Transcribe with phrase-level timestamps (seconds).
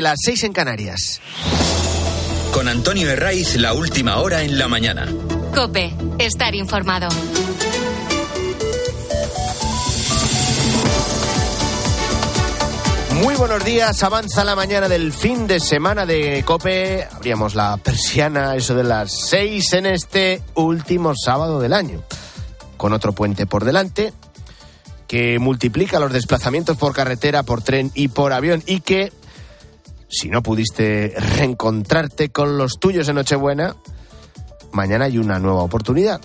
[0.00, 1.20] las 6 en Canarias.
[2.52, 5.06] Con Antonio Herraiz, la última hora en la mañana.
[5.54, 7.08] Cope, estar informado.
[13.22, 17.06] Muy buenos días, avanza la mañana del fin de semana de Cope.
[17.12, 22.02] Abríamos la persiana, eso de las 6 en este último sábado del año.
[22.76, 24.12] Con otro puente por delante,
[25.06, 29.12] que multiplica los desplazamientos por carretera, por tren y por avión y que
[30.08, 33.76] si no pudiste reencontrarte con los tuyos en Nochebuena,
[34.72, 36.20] mañana hay una nueva oportunidad.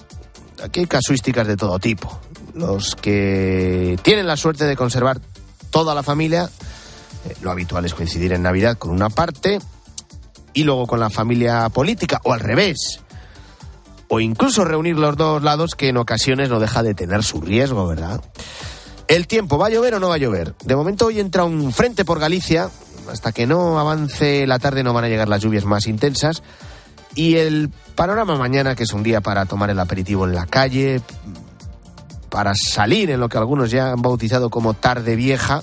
[0.63, 2.20] Aquí hay casuísticas de todo tipo.
[2.54, 5.20] Los que tienen la suerte de conservar
[5.70, 6.49] toda la familia,
[7.26, 9.59] eh, lo habitual es coincidir en Navidad con una parte
[10.54, 13.02] y luego con la familia política, o al revés.
[14.07, 17.88] O incluso reunir los dos lados, que en ocasiones no deja de tener su riesgo,
[17.88, 18.21] ¿verdad?
[19.07, 20.54] El tiempo, ¿va a llover o no va a llover?
[20.63, 22.70] De momento hoy entra un frente por Galicia,
[23.12, 26.43] hasta que no avance la tarde no van a llegar las lluvias más intensas.
[27.16, 31.01] Y el panorama mañana, que es un día para tomar el aperitivo en la calle,
[32.29, 35.62] para salir en lo que algunos ya han bautizado como tarde vieja,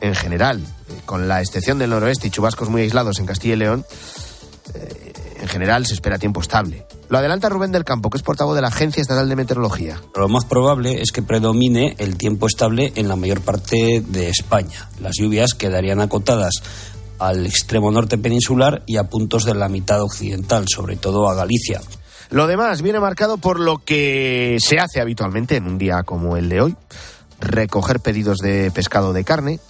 [0.00, 0.62] en general,
[1.06, 3.86] con la excepción del noroeste y chubascos muy aislados en Castilla y León,
[4.74, 6.86] eh, en general se espera tiempo estable.
[7.08, 10.00] Lo adelanta Rubén del Campo, que es portavoz de la Agencia Estatal de Meteorología.
[10.14, 14.90] Lo más probable es que predomine el tiempo estable en la mayor parte de España.
[15.00, 16.62] Las lluvias quedarían acotadas
[17.18, 21.80] al extremo norte peninsular y a puntos de la mitad occidental, sobre todo a Galicia.
[22.30, 26.50] Lo demás viene marcado por lo que se hace habitualmente en un día como el
[26.50, 26.76] de hoy.
[27.40, 29.60] Recoger pedidos de pescado de carne,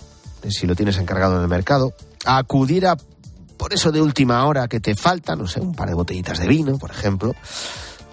[0.49, 1.93] si lo tienes encargado en el mercado.
[2.25, 2.97] Acudir a
[3.59, 6.47] por eso de última hora que te falta, no sé, un par de botellitas de
[6.47, 7.35] vino, por ejemplo.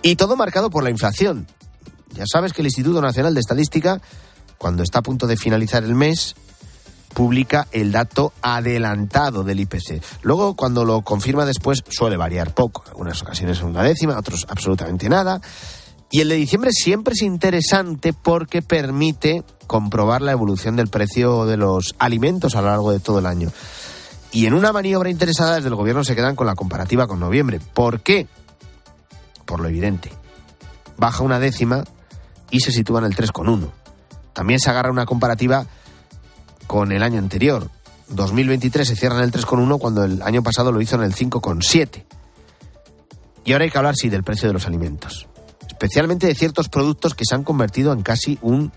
[0.01, 1.47] Y todo marcado por la inflación.
[2.13, 4.01] Ya sabes que el Instituto Nacional de Estadística,
[4.57, 6.35] cuando está a punto de finalizar el mes,
[7.13, 10.03] publica el dato adelantado del IPC.
[10.21, 12.83] Luego, cuando lo confirma después, suele variar poco.
[12.85, 15.39] En algunas ocasiones una décima, otros absolutamente nada.
[16.11, 21.57] Y el de diciembre siempre es interesante porque permite comprobar la evolución del precio de
[21.57, 23.51] los alimentos a lo largo de todo el año.
[24.35, 27.61] Y en una maniobra interesada desde el gobierno se quedan con la comparativa con noviembre.
[27.73, 28.27] ¿Por qué?
[29.45, 30.11] Por lo evidente.
[30.97, 31.85] Baja una décima
[32.51, 33.71] y se sitúa en el 3,1.
[34.33, 35.65] También se agarra una comparativa
[36.67, 37.69] con el año anterior.
[38.09, 42.03] 2023 se cierra en el 3,1 cuando el año pasado lo hizo en el 5,7.
[43.45, 45.29] Y ahora hay que hablar, sí, del precio de los alimentos.
[45.65, 48.73] Especialmente de ciertos productos que se han convertido en casi un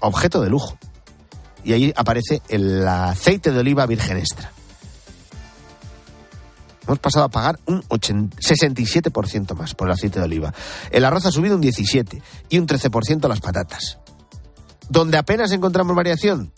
[0.00, 0.78] objeto de lujo
[1.66, 4.52] y ahí aparece el aceite de oliva virgen extra.
[6.86, 10.54] Hemos pasado a pagar un 67% más por el aceite de oliva.
[10.92, 13.98] El arroz ha subido un 17% y un 13% las patatas.
[14.88, 16.52] Donde apenas encontramos variación,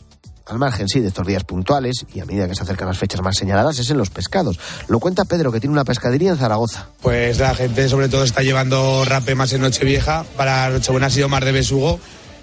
[0.45, 3.23] al margen sí de estos días puntuales y a medida que se acercan las fechas
[3.23, 4.61] más señaladas, es en los pescados.
[4.89, 6.89] Lo cuenta Pedro, que tiene una pescadería en Zaragoza.
[7.01, 10.27] Pues la gente sobre todo está llevando rape más en Nochevieja.
[10.37, 11.99] Para Nochebuena ha sido más de besugo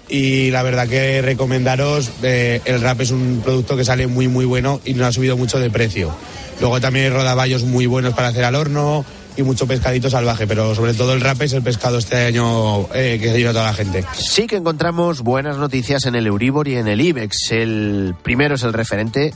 [0.08, 4.44] y la verdad que recomendaros, eh, el rap es un producto que sale muy muy
[4.44, 6.14] bueno y no ha subido mucho de precio.
[6.60, 9.04] Luego también hay rodaballos muy buenos para hacer al horno
[9.36, 13.18] y mucho pescadito salvaje, pero sobre todo el rap es el pescado este año eh,
[13.20, 14.04] que se lleva toda la gente.
[14.14, 17.50] Sí que encontramos buenas noticias en el Euribor y en el IBEX.
[17.50, 19.34] El primero es el referente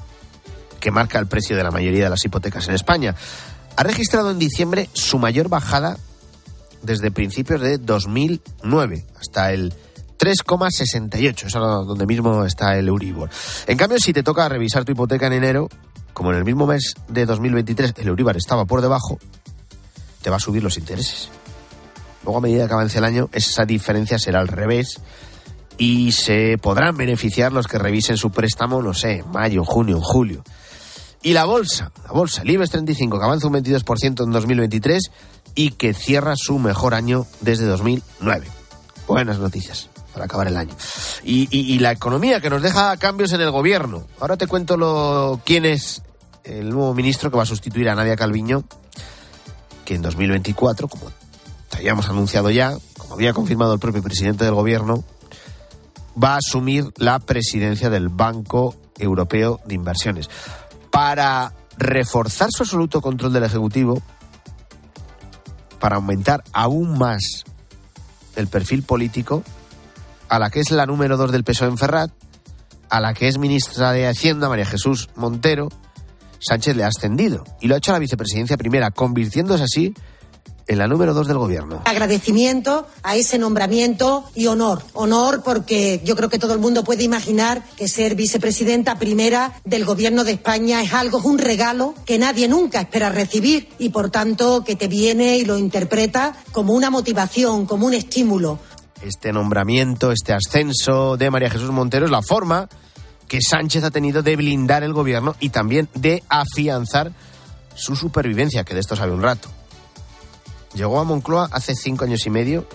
[0.78, 3.14] que marca el precio de la mayoría de las hipotecas en España.
[3.76, 5.98] Ha registrado en diciembre su mayor bajada
[6.82, 9.75] desde principios de 2009 hasta el
[10.20, 11.47] 3,68.
[11.47, 13.31] Es donde mismo está el Euribor.
[13.66, 15.69] En cambio, si te toca revisar tu hipoteca en enero,
[16.12, 19.19] como en el mismo mes de 2023 el Euribor estaba por debajo,
[20.20, 21.30] te va a subir los intereses.
[22.22, 25.00] Luego, a medida que avance el año, esa diferencia será al revés
[25.78, 30.44] y se podrán beneficiar los que revisen su préstamo, no sé, mayo, junio, julio.
[31.22, 35.10] Y la bolsa, la bolsa, el IBEX 35, que avanza un 22% en 2023
[35.54, 38.47] y que cierra su mejor año desde 2009.
[39.06, 40.75] Buenas noticias para acabar el año.
[41.22, 44.06] Y, la economía que nos deja cambios en el gobierno.
[44.19, 46.03] Ahora te cuento lo, quién es
[46.44, 48.65] el nuevo ministro que va a sustituir a Nadia Calviño,
[49.84, 51.10] que en 2024, como
[51.68, 55.04] te habíamos anunciado ya, como había confirmado el propio presidente del gobierno,
[56.22, 60.28] va a asumir la presidencia del Banco Europeo de Inversiones.
[60.91, 64.03] Para reforzar su absoluto control del Ejecutivo,
[65.78, 67.45] para aumentar aún más
[68.36, 69.42] el perfil político,
[70.30, 72.12] a la que es la número dos del peso en Ferrat,
[72.88, 75.68] a la que es ministra de Hacienda, María Jesús Montero,
[76.38, 79.92] Sánchez le ha ascendido y lo ha hecho a la vicepresidencia primera, convirtiéndose así
[80.71, 81.82] en la número dos del gobierno.
[81.84, 84.82] Agradecimiento a ese nombramiento y honor.
[84.92, 89.84] Honor porque yo creo que todo el mundo puede imaginar que ser vicepresidenta primera del
[89.84, 94.10] gobierno de España es algo, es un regalo que nadie nunca espera recibir y por
[94.10, 98.60] tanto que te viene y lo interpreta como una motivación, como un estímulo.
[99.02, 102.68] Este nombramiento, este ascenso de María Jesús Montero es la forma
[103.28, 107.12] que Sánchez ha tenido de blindar el gobierno y también de afianzar
[107.74, 109.48] su supervivencia, que de esto sabe un rato.
[110.74, 112.66] Llegó a Moncloa hace cinco años y medio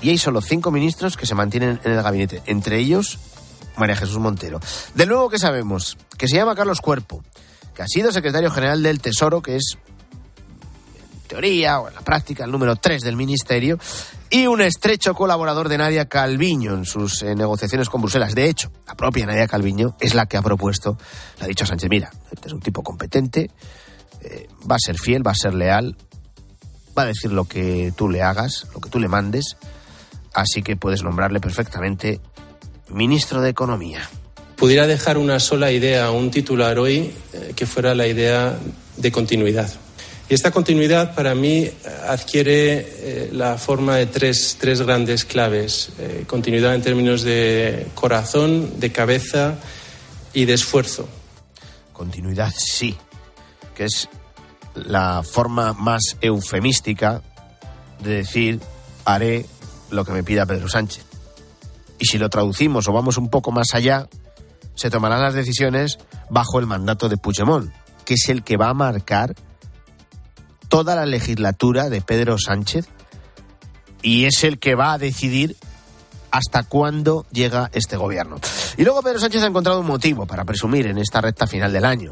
[0.00, 3.18] y hay solo cinco ministros que se mantienen en el gabinete, entre ellos
[3.76, 4.60] María Jesús Montero.
[4.94, 7.24] De nuevo que sabemos, que se llama Carlos Cuerpo,
[7.74, 9.78] que ha sido secretario general del Tesoro, que es
[11.26, 13.78] teoría o en la práctica el número tres del ministerio,
[14.30, 18.34] y un estrecho colaborador de Nadia Calviño en sus eh, negociaciones con Bruselas.
[18.34, 20.98] De hecho, la propia Nadia Calviño es la que ha propuesto,
[21.38, 23.50] le ha dicho a Sánchez, mira, este es un tipo competente,
[24.22, 25.96] eh, va a ser fiel, va a ser leal,
[26.96, 29.56] va a decir lo que tú le hagas, lo que tú le mandes,
[30.34, 32.20] así que puedes nombrarle perfectamente
[32.88, 34.08] ministro de Economía.
[34.56, 38.58] Pudiera dejar una sola idea, un titular hoy, eh, que fuera la idea
[38.96, 39.70] de continuidad.
[40.28, 41.74] Y esta continuidad para mí eh,
[42.08, 45.90] adquiere eh, la forma de tres, tres grandes claves.
[45.98, 49.54] Eh, continuidad en términos de corazón, de cabeza
[50.32, 51.08] y de esfuerzo.
[51.92, 52.96] Continuidad sí,
[53.76, 54.08] que es
[54.74, 57.22] la forma más eufemística
[58.02, 58.60] de decir
[59.04, 59.46] haré
[59.90, 61.04] lo que me pida Pedro Sánchez.
[62.00, 64.08] Y si lo traducimos o vamos un poco más allá,
[64.74, 67.72] se tomarán las decisiones bajo el mandato de Puigdemont,
[68.04, 69.34] que es el que va a marcar
[70.68, 72.86] toda la legislatura de Pedro Sánchez
[74.02, 75.56] y es el que va a decidir
[76.30, 78.36] hasta cuándo llega este gobierno.
[78.76, 81.84] Y luego Pedro Sánchez ha encontrado un motivo para presumir en esta recta final del
[81.84, 82.10] año.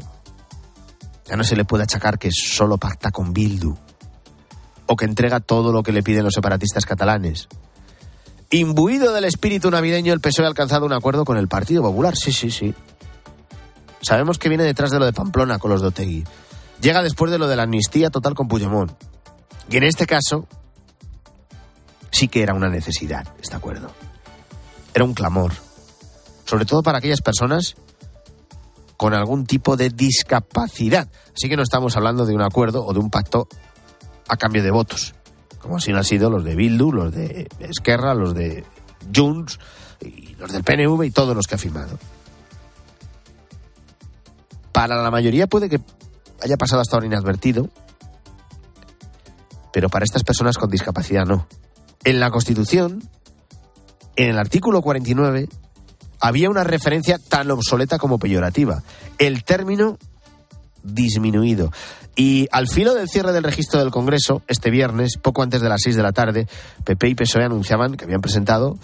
[1.27, 3.75] Ya no se le puede achacar que solo pacta con Bildu
[4.87, 7.47] o que entrega todo lo que le piden los separatistas catalanes.
[8.51, 12.15] Imbuido del espíritu navideño, el PSOE ha alcanzado un acuerdo con el Partido Popular.
[12.15, 12.73] Sí, sí, sí.
[14.01, 16.23] Sabemos que viene detrás de lo de Pamplona con los de.
[16.85, 18.91] Llega después de lo de la amnistía total con Puigdemont.
[19.71, 20.47] Y en este caso,
[22.11, 23.89] sí que era una necesidad este acuerdo.
[24.93, 25.51] Era un clamor.
[26.45, 27.75] Sobre todo para aquellas personas
[28.97, 31.07] con algún tipo de discapacidad.
[31.35, 33.47] Así que no estamos hablando de un acuerdo o de un pacto
[34.27, 35.15] a cambio de votos,
[35.57, 38.63] como así han sido los de Bildu, los de Esquerra, los de
[39.11, 39.59] Junts,
[40.01, 41.97] y los del PNV y todos los que ha firmado.
[44.71, 45.79] Para la mayoría puede que
[46.45, 47.69] haya pasado hasta ahora inadvertido,
[49.73, 51.47] pero para estas personas con discapacidad no.
[52.03, 53.03] En la Constitución,
[54.15, 55.49] en el artículo 49,
[56.19, 58.83] había una referencia tan obsoleta como peyorativa.
[59.17, 59.97] El término
[60.83, 61.71] disminuido.
[62.15, 65.81] Y al filo del cierre del registro del Congreso, este viernes, poco antes de las
[65.81, 66.47] 6 de la tarde,
[66.83, 68.77] PP y PSOE anunciaban que habían presentado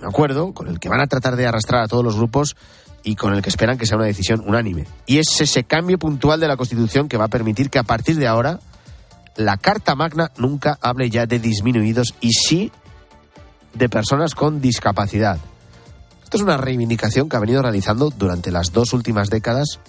[0.00, 2.56] un acuerdo con el que van a tratar de arrastrar a todos los grupos
[3.02, 4.86] y con el que esperan que sea una decisión unánime.
[5.06, 8.16] Y es ese cambio puntual de la Constitución que va a permitir que a partir
[8.16, 8.60] de ahora
[9.36, 12.72] la Carta Magna nunca hable ya de disminuidos y sí
[13.74, 15.38] de personas con discapacidad.
[16.22, 19.80] Esto es una reivindicación que ha venido realizando durante las dos últimas décadas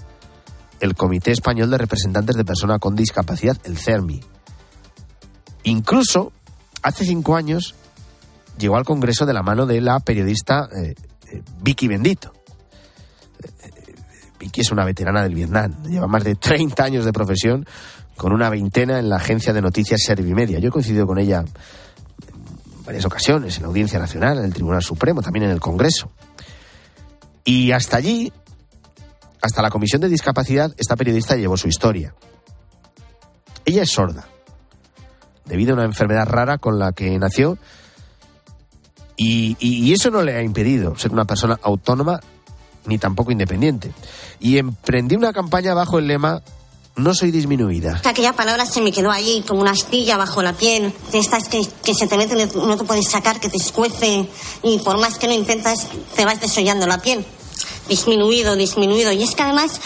[0.80, 4.20] el Comité Español de Representantes de Personas con Discapacidad, el CERMI.
[5.64, 6.32] Incluso,
[6.82, 7.76] hace cinco años,
[8.58, 10.96] llegó al Congreso de la mano de la periodista eh,
[11.32, 12.34] eh, Vicky Bendito.
[14.40, 17.66] Vicky es una veterana del Vietnam, lleva más de 30 años de profesión,
[18.18, 20.60] con una veintena en la agencia de noticias Servimedia.
[20.60, 21.48] Yo he coincidido con ella en
[22.86, 26.12] varias ocasiones, en la Audiencia Nacional, en el Tribunal Supremo, también en el Congreso.
[27.44, 28.32] Y hasta allí,
[29.42, 32.14] hasta la Comisión de Discapacidad, esta periodista llevó su historia.
[33.66, 34.28] Ella es sorda,
[35.46, 37.58] debido a una enfermedad rara con la que nació,
[39.18, 42.20] y, y, eso no le ha impedido ser una persona autónoma
[42.86, 43.92] ni tampoco independiente.
[44.40, 46.42] Y emprendí una campaña bajo el lema
[46.96, 48.02] no soy disminuida.
[48.04, 51.66] Aquella palabra se me quedó ahí como una astilla bajo la piel, de estas que,
[51.84, 54.28] que se te meten, no te puedes sacar, que te escuece
[54.62, 57.26] y por más que lo intentas te vas desollando la piel.
[57.88, 59.12] Disminuido, disminuido.
[59.12, 59.80] Y es que además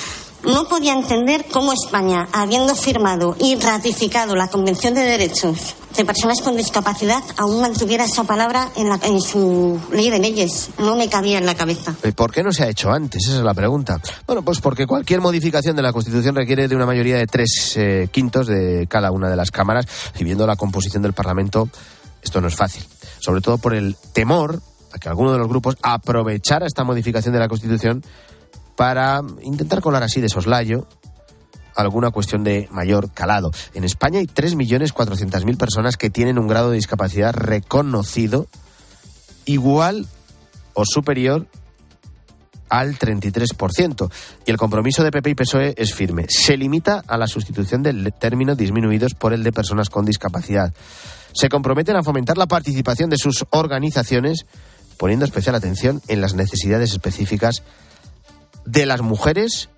[0.46, 6.42] no podía entender cómo España, habiendo firmado y ratificado la Convención de Derechos de Personas
[6.42, 10.70] con Discapacidad, aún mantuviera esa palabra en, la, en su ley de leyes.
[10.78, 11.96] No me cabía en la cabeza.
[12.16, 13.24] ¿Por qué no se ha hecho antes?
[13.25, 14.00] Esa es la pregunta.
[14.28, 18.10] Bueno, pues porque cualquier modificación de la Constitución requiere de una mayoría de tres eh,
[18.12, 19.88] quintos de cada una de las cámaras
[20.20, 21.70] y viendo la composición del Parlamento,
[22.22, 22.84] esto no es fácil.
[23.20, 24.62] Sobre todo por el temor
[24.94, 28.04] a que alguno de los grupos aprovechara esta modificación de la Constitución
[28.75, 30.88] para intentar colar así de soslayo
[31.75, 33.51] alguna cuestión de mayor calado.
[33.74, 38.48] En España hay 3.400.000 personas que tienen un grado de discapacidad reconocido
[39.46, 40.08] igual
[40.74, 41.48] o superior
[42.70, 44.12] al 33%.
[44.46, 46.25] Y el compromiso de PP y PSOE es firme.
[46.29, 50.74] Se limita a la sustitución del término disminuidos por el de personas con discapacidad.
[51.34, 54.46] Se comprometen a fomentar la participación de sus organizaciones,
[54.98, 57.63] poniendo especial atención en las necesidades específicas
[58.65, 59.69] de las mujeres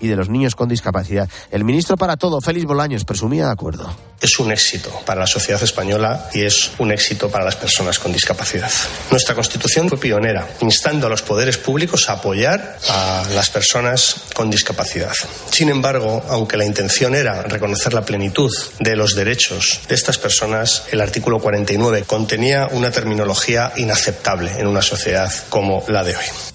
[0.00, 1.28] y de los niños con discapacidad.
[1.50, 3.94] El ministro para todo, Félix Bolaños, presumía de acuerdo.
[4.20, 8.12] Es un éxito para la sociedad española y es un éxito para las personas con
[8.12, 8.70] discapacidad.
[9.10, 14.50] Nuestra Constitución fue pionera, instando a los poderes públicos a apoyar a las personas con
[14.50, 15.12] discapacidad.
[15.50, 18.50] Sin embargo, aunque la intención era reconocer la plenitud
[18.80, 24.82] de los derechos de estas personas, el artículo 49 contenía una terminología inaceptable en una
[24.82, 26.53] sociedad como la de hoy.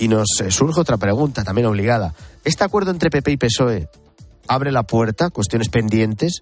[0.00, 2.14] Y nos eh, surge otra pregunta, también obligada.
[2.42, 3.88] ¿Este acuerdo entre PP y PSOE
[4.48, 6.40] abre la puerta a cuestiones pendientes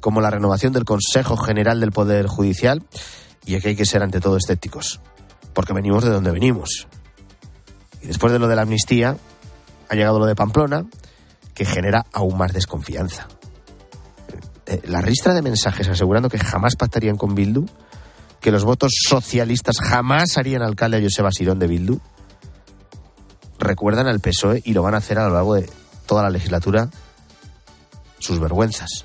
[0.00, 2.82] como la renovación del Consejo General del Poder Judicial?
[3.46, 5.00] Y aquí hay que ser ante todo escépticos,
[5.52, 6.88] porque venimos de donde venimos.
[8.02, 9.16] Y después de lo de la amnistía,
[9.88, 10.84] ha llegado lo de Pamplona,
[11.54, 13.28] que genera aún más desconfianza.
[14.66, 17.66] Eh, la ristra de mensajes asegurando que jamás pactarían con Bildu,
[18.40, 22.00] que los votos socialistas jamás harían alcalde a Joseba Sirón de Bildu,
[23.64, 25.68] recuerdan al PSOE y lo van a hacer a lo largo de
[26.06, 26.88] toda la legislatura
[28.18, 29.04] sus vergüenzas.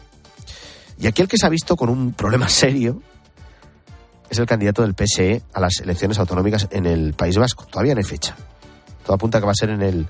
[0.99, 3.01] Y aquí el que se ha visto con un problema serio
[4.29, 7.65] es el candidato del PSE a las elecciones autonómicas en el País Vasco.
[7.65, 8.35] Todavía no hay fecha.
[9.03, 10.07] Todo apunta que va a ser en el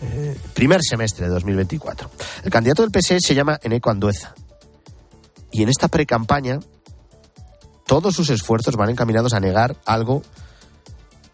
[0.00, 2.10] eh, primer semestre de 2024.
[2.44, 4.34] El candidato del PSE se llama Eneco Andueza.
[5.50, 6.60] Y en esta pre-campaña,
[7.86, 10.22] todos sus esfuerzos van encaminados a negar algo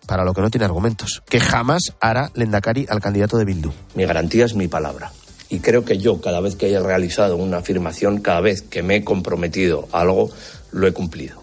[0.06, 3.72] para lo que no tiene argumentos, que jamás hará Lendakari al candidato de Bildu.
[3.94, 5.12] Mi garantía es mi palabra.
[5.48, 8.96] Y creo que yo, cada vez que haya realizado una afirmación, cada vez que me
[8.96, 10.30] he comprometido a algo,
[10.72, 11.42] lo he cumplido.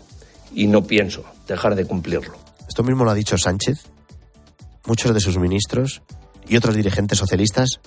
[0.53, 2.33] Y no pienso dejar de cumplirlo.
[2.67, 3.85] Esto mismo lo ha dicho Sánchez,
[4.85, 6.01] muchos de sus ministros
[6.47, 7.79] y otros dirigentes socialistas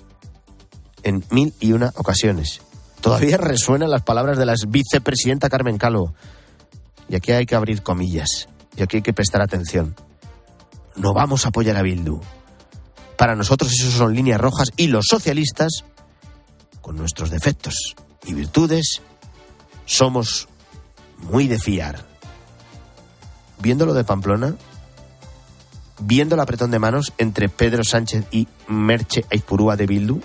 [1.03, 2.63] en mil y una ocasiones.
[3.01, 6.15] Todavía resuenan las palabras de la vicepresidenta Carmen Calvo.
[7.09, 8.49] Y aquí hay que abrir comillas.
[8.77, 9.95] Y aquí hay que prestar atención
[10.97, 12.21] no vamos a apoyar a Bildu.
[13.17, 15.85] Para nosotros esos son líneas rojas y los socialistas,
[16.81, 17.95] con nuestros defectos
[18.27, 19.03] y virtudes,
[19.87, 20.49] somos
[21.19, 22.05] muy de fiar.
[23.59, 24.57] Viendo lo de Pamplona,
[26.01, 30.21] viendo el apretón de manos entre Pedro Sánchez y Merche Aizpurúa de Bildu,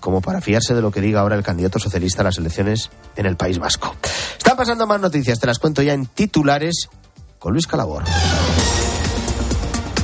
[0.00, 3.26] como para fiarse de lo que diga ahora el candidato socialista a las elecciones en
[3.26, 3.94] el País Vasco.
[4.38, 6.88] Están pasando más noticias, te las cuento ya en titulares
[7.38, 8.04] con Luis Calabor.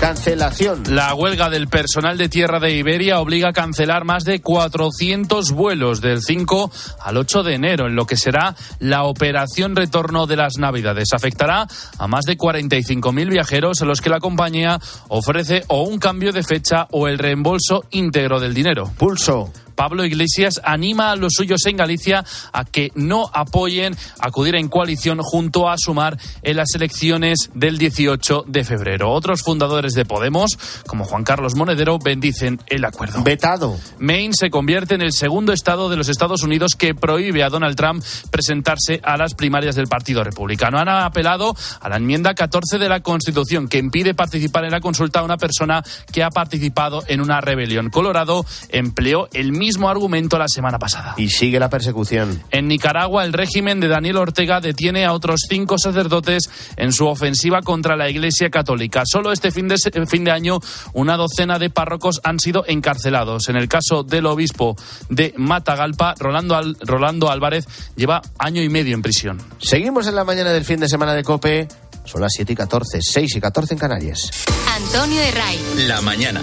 [0.04, 0.82] Cancelación.
[0.90, 6.02] La huelga del personal de tierra de Iberia obliga a cancelar más de 400 vuelos
[6.02, 6.70] del 5
[7.00, 11.14] al 8 de enero, en lo que será la operación retorno de las Navidades.
[11.14, 16.32] Afectará a más de 45.000 viajeros a los que la compañía ofrece o un cambio
[16.34, 18.92] de fecha o el reembolso íntegro del dinero.
[18.98, 19.54] Pulso.
[19.74, 25.18] Pablo Iglesias anima a los suyos en Galicia a que no apoyen acudir en coalición
[25.20, 29.10] junto a Sumar en las elecciones del 18 de febrero.
[29.10, 33.22] Otros fundadores de Podemos, como Juan Carlos Monedero, bendicen el acuerdo.
[33.22, 33.76] Vetado.
[33.98, 37.76] Maine se convierte en el segundo estado de los Estados Unidos que prohíbe a Donald
[37.76, 40.78] Trump presentarse a las primarias del Partido Republicano.
[40.78, 45.20] Han apelado a la enmienda 14 de la Constitución que impide participar en la consulta
[45.20, 47.90] a una persona que ha participado en una rebelión.
[47.90, 51.14] Colorado empleó el mismo argumento la semana pasada.
[51.16, 52.42] Y sigue la persecución.
[52.50, 57.62] En Nicaragua, el régimen de Daniel Ortega detiene a otros cinco sacerdotes en su ofensiva
[57.62, 59.02] contra la Iglesia Católica.
[59.06, 60.58] Solo este fin de, fin de año,
[60.92, 63.48] una docena de párrocos han sido encarcelados.
[63.48, 64.76] En el caso del obispo
[65.08, 67.66] de Matagalpa, Rolando, Rolando Álvarez
[67.96, 69.40] lleva año y medio en prisión.
[69.58, 71.68] Seguimos en la mañana del fin de semana de COPE.
[72.04, 74.30] Son las 7 y 14, 6 y 14 en Canarias.
[74.76, 75.58] Antonio de Ray.
[75.88, 76.42] La mañana.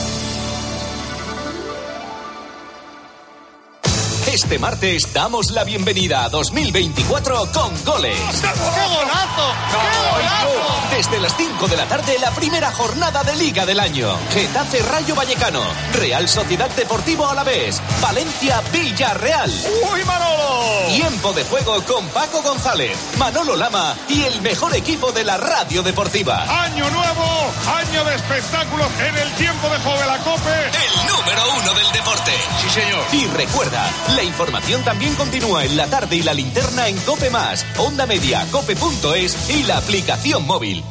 [4.33, 8.17] Este martes damos la bienvenida a 2024 con goles.
[8.39, 9.53] ¡Qué golazo!
[9.69, 10.71] ¡Qué golazo!
[10.95, 14.15] Desde las 5 de la tarde, la primera jornada de Liga del año.
[14.31, 15.61] Getafe Rayo Vallecano,
[15.93, 19.51] Real Sociedad Deportivo Alavés, Valencia Villarreal.
[19.91, 20.87] ¡Uy, Manolo!
[20.95, 25.83] Tiempo de juego con Paco González, Manolo Lama y el mejor equipo de la radio
[25.83, 26.43] deportiva.
[26.63, 30.71] Año nuevo, año de espectáculos en el tiempo de juego de la COPE.
[30.71, 32.31] El número uno del deporte.
[32.61, 33.03] Sí, señor.
[33.11, 37.65] Y recuerda, la información también continúa en la tarde y la linterna en Cope Más,
[37.77, 40.83] Onda Media, Cope.es y la aplicación móvil.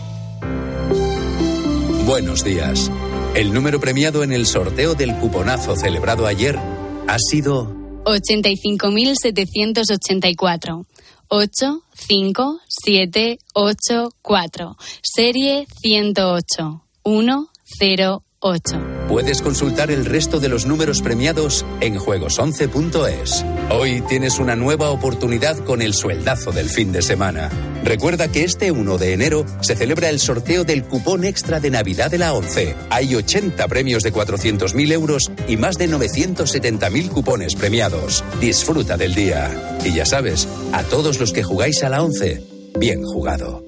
[2.06, 2.90] Buenos días.
[3.34, 6.58] El número premiado en el sorteo del cuponazo celebrado ayer
[7.06, 10.86] ha sido 85.784.
[11.28, 14.76] 8, 5, 7, 8, 4.
[15.02, 16.82] Serie 108.
[17.04, 19.06] 1, 0, 8.
[19.06, 23.44] Puedes consultar el resto de los números premiados en juegos11.es.
[23.70, 27.50] Hoy tienes una nueva oportunidad con el sueldazo del fin de semana.
[27.84, 32.10] Recuerda que este 1 de enero se celebra el sorteo del cupón extra de Navidad
[32.10, 32.76] de la 11.
[32.88, 38.24] Hay 80 premios de 400.000 euros y más de 970.000 cupones premiados.
[38.40, 39.78] Disfruta del día.
[39.84, 42.42] Y ya sabes, a todos los que jugáis a la 11,
[42.78, 43.62] bien jugado.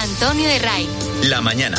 [0.00, 0.88] Antonio de Ray.
[1.24, 1.76] La mañana.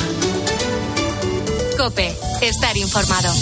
[1.82, 2.14] Cope.
[2.42, 3.34] Estar informado.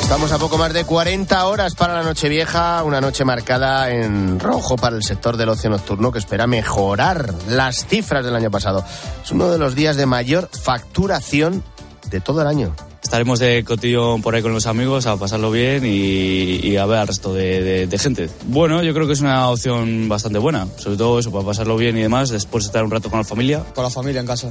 [0.00, 4.76] Estamos a poco más de 40 horas para la Nochevieja, una noche marcada en rojo
[4.76, 8.82] para el sector del ocio nocturno que espera mejorar las cifras del año pasado.
[9.22, 11.62] Es uno de los días de mayor facturación
[12.08, 12.74] de todo el año.
[13.02, 15.90] Estaremos de cotillón por ahí con los amigos a pasarlo bien y,
[16.66, 18.30] y a ver al resto de, de- de gente.
[18.46, 21.98] Bueno, yo creo que es una opción bastante buena, sobre todo eso, para pasarlo bien
[21.98, 23.64] y demás, después de estar un rato con la familia.
[23.74, 24.48] Con la familia en casa.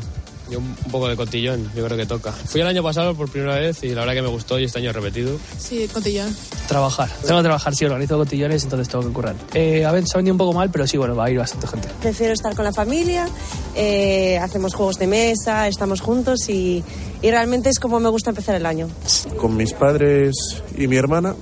[0.51, 2.31] Y un, poco de cotillón, yo creo que toca.
[2.31, 4.79] Fui el año pasado por primera vez y la verdad que me gustó y este
[4.79, 5.38] año he repetido.
[5.58, 6.36] Sí, cotillón.
[6.67, 7.10] Trabajar.
[7.25, 9.36] Tengo que trabajar, sí, organizo cotillones, entonces tengo que currar.
[9.53, 11.38] Eh, a ver, se ha vendido un poco mal, pero sí, bueno, va a ir
[11.38, 11.88] bastante gente.
[12.01, 13.27] Prefiero estar con la familia,
[13.75, 16.84] eh, hacemos juegos de mesa, estamos juntos y,
[17.22, 18.89] y realmente es como me gusta empezar el año.
[19.38, 20.36] Con mis padres
[20.77, 21.36] y mi hermana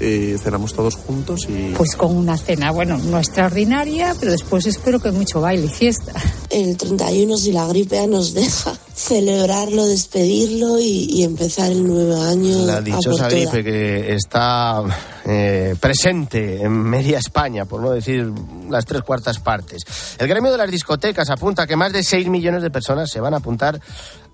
[0.00, 1.72] eh, cenamos todos juntos y...
[1.76, 6.12] Pues con una cena, bueno, no extraordinaria, pero después espero que mucho baile y fiesta.
[6.50, 12.66] El 31, si la gripe nos deja, celebrarlo, despedirlo y, y empezar el nuevo año.
[12.66, 14.82] La dichosa gripe que está
[15.28, 18.32] eh, presente en media España, por no decir
[18.70, 19.82] las tres cuartas partes.
[20.18, 23.34] El gremio de las discotecas apunta que más de 6 millones de personas se van
[23.34, 23.80] a apuntar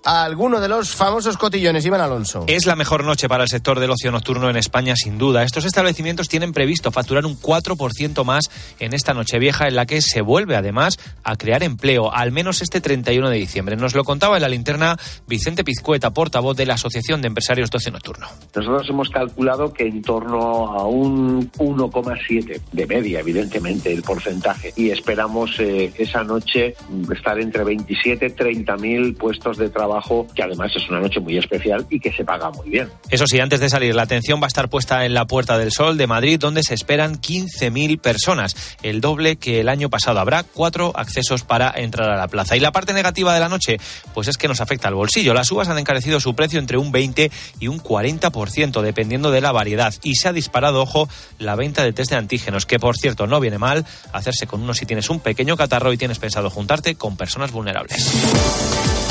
[0.03, 1.85] a alguno de los famosos cotillones.
[1.85, 2.45] Iván Alonso.
[2.47, 5.43] Es la mejor noche para el sector del ocio nocturno en España, sin duda.
[5.43, 10.01] Estos establecimientos tienen previsto facturar un 4% más en esta noche vieja, en la que
[10.01, 13.75] se vuelve además a crear empleo, al menos este 31 de diciembre.
[13.75, 17.77] Nos lo contaba en la linterna Vicente Pizcueta, portavoz de la Asociación de Empresarios de
[17.77, 18.27] Ocio Nocturno.
[18.55, 24.73] Nosotros hemos calculado que en torno a un 1,7 de media, evidentemente, el porcentaje.
[24.75, 26.75] Y esperamos eh, esa noche
[27.13, 29.92] estar entre 27 y 30 mil puestos de trabajo,
[30.33, 32.89] que además es una noche muy especial y que se paga muy bien.
[33.09, 35.71] Eso sí, antes de salir, la atención va a estar puesta en la Puerta del
[35.71, 40.19] Sol de Madrid, donde se esperan 15.000 personas, el doble que el año pasado.
[40.19, 42.55] Habrá cuatro accesos para entrar a la plaza.
[42.55, 43.77] Y la parte negativa de la noche,
[44.13, 45.33] pues es que nos afecta al bolsillo.
[45.33, 49.51] Las uvas han encarecido su precio entre un 20 y un 40%, dependiendo de la
[49.51, 49.93] variedad.
[50.03, 53.39] Y se ha disparado, ojo, la venta de test de antígenos, que por cierto no
[53.39, 57.17] viene mal hacerse con uno si tienes un pequeño catarro y tienes pensado juntarte con
[57.17, 59.02] personas vulnerables.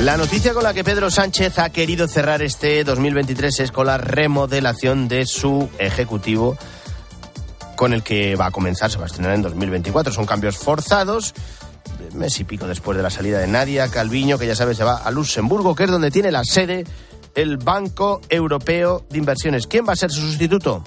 [0.00, 3.96] La noticia con la que Pedro Sánchez ha querido cerrar este 2023 es con la
[3.96, 6.58] remodelación de su ejecutivo
[7.76, 10.12] con el que va a comenzar, se va a estrenar en 2024.
[10.12, 11.32] Son cambios forzados,
[12.12, 14.96] mes y pico después de la salida de Nadia Calviño, que ya sabes se va
[14.96, 16.84] a Luxemburgo, que es donde tiene la sede
[17.34, 19.66] el Banco Europeo de Inversiones.
[19.66, 20.84] ¿Quién va a ser su sustituto?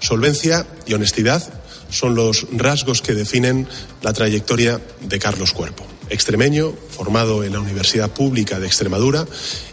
[0.00, 1.42] Solvencia y honestidad
[1.90, 3.68] son los rasgos que definen
[4.02, 5.84] la trayectoria de Carlos Cuerpo.
[6.10, 9.26] Extremeño, formado en la Universidad Pública de Extremadura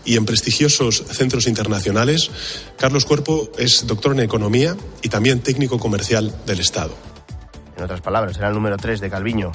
[0.06, 2.32] y en prestigiosos centros internacionales,
[2.78, 6.95] Carlos Cuerpo es doctor en Economía y también técnico comercial del Estado.
[7.76, 9.52] En otras palabras, era el número 3 de Calviño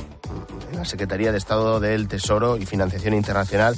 [0.70, 3.76] en la Secretaría de Estado del Tesoro y Financiación Internacional.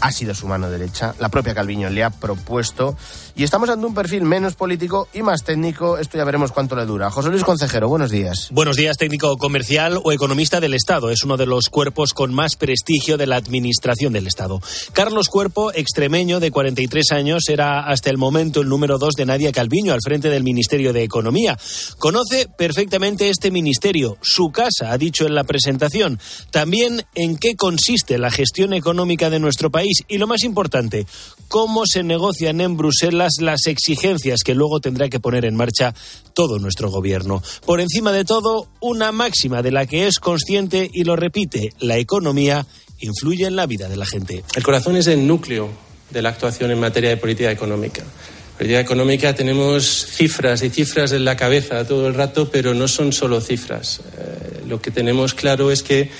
[0.00, 1.14] Ha sido su mano derecha.
[1.18, 2.96] La propia Calviño le ha propuesto.
[3.34, 5.98] Y estamos ante un perfil menos político y más técnico.
[5.98, 7.10] Esto ya veremos cuánto le dura.
[7.10, 8.48] José Luis Concejero, buenos días.
[8.50, 11.10] Buenos días, técnico comercial o economista del Estado.
[11.10, 14.60] Es uno de los cuerpos con más prestigio de la Administración del Estado.
[14.92, 19.52] Carlos Cuerpo, extremeño de 43 años, era hasta el momento el número dos de Nadia
[19.52, 21.58] Calviño al frente del Ministerio de Economía.
[21.98, 26.18] Conoce perfectamente este ministerio, su casa, ha dicho en la presentación.
[26.50, 31.06] También en qué consiste la gestión económica de nuestro país y, lo más importante,
[31.48, 35.94] cómo se negocian en Bruselas las exigencias que luego tendrá que poner en marcha
[36.34, 37.42] todo nuestro gobierno.
[37.64, 41.98] Por encima de todo, una máxima de la que es consciente y lo repite, la
[41.98, 42.66] economía
[42.98, 44.44] influye en la vida de la gente.
[44.54, 45.68] El corazón es el núcleo
[46.10, 48.02] de la actuación en materia de política económica.
[48.56, 53.12] Política económica tenemos cifras y cifras en la cabeza todo el rato, pero no son
[53.12, 54.00] solo cifras.
[54.16, 56.10] Eh, lo que tenemos claro es que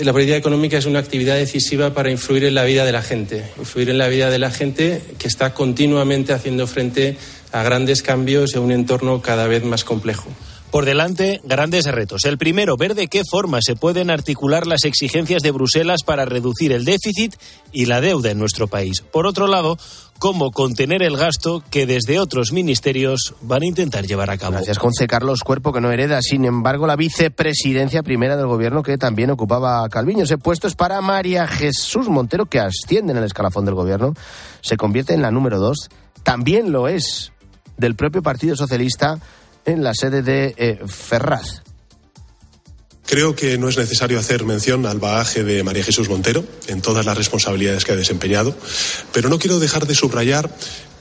[0.00, 3.44] la política económica es una actividad decisiva para influir en la vida de la gente,
[3.58, 7.16] influir en la vida de la gente que está continuamente haciendo frente
[7.52, 10.28] a grandes cambios a un entorno cada vez más complejo.
[10.74, 12.24] Por delante, grandes retos.
[12.24, 16.72] El primero, ver de qué forma se pueden articular las exigencias de Bruselas para reducir
[16.72, 17.36] el déficit
[17.70, 19.00] y la deuda en nuestro país.
[19.00, 19.78] Por otro lado,
[20.24, 24.52] cómo contener el gasto que desde otros ministerios van a intentar llevar a cabo.
[24.52, 28.96] Gracias, Conce Carlos Cuerpo, que no hereda, sin embargo, la vicepresidencia primera del gobierno que
[28.96, 30.24] también ocupaba Calviño.
[30.24, 34.14] Ese puesto es para María Jesús Montero, que asciende en el escalafón del gobierno,
[34.62, 35.90] se convierte en la número dos.
[36.22, 37.34] También lo es
[37.76, 39.18] del propio Partido Socialista
[39.66, 41.63] en la sede de eh, Ferraz.
[43.06, 47.04] Creo que no es necesario hacer mención al bagaje de María Jesús Montero en todas
[47.04, 48.56] las responsabilidades que ha desempeñado,
[49.12, 50.50] pero no quiero dejar de subrayar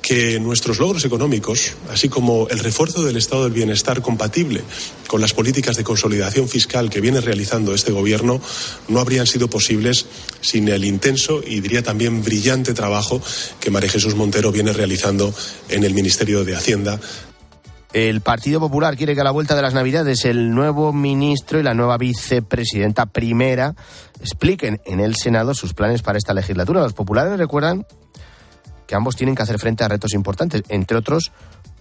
[0.03, 4.61] que nuestros logros económicos, así como el refuerzo del estado del bienestar compatible
[5.07, 8.41] con las políticas de consolidación fiscal que viene realizando este Gobierno,
[8.89, 10.05] no habrían sido posibles
[10.41, 13.21] sin el intenso y diría también brillante trabajo
[13.61, 15.33] que María Jesús Montero viene realizando
[15.69, 16.99] en el Ministerio de Hacienda
[17.93, 21.63] el Partido Popular quiere que a la vuelta de las Navidades el nuevo ministro y
[21.63, 23.75] la nueva vicepresidenta primera
[24.19, 26.81] expliquen en el Senado sus planes para esta legislatura.
[26.81, 27.85] Los populares recuerdan
[28.87, 31.31] que ambos tienen que hacer frente a retos importantes, entre otros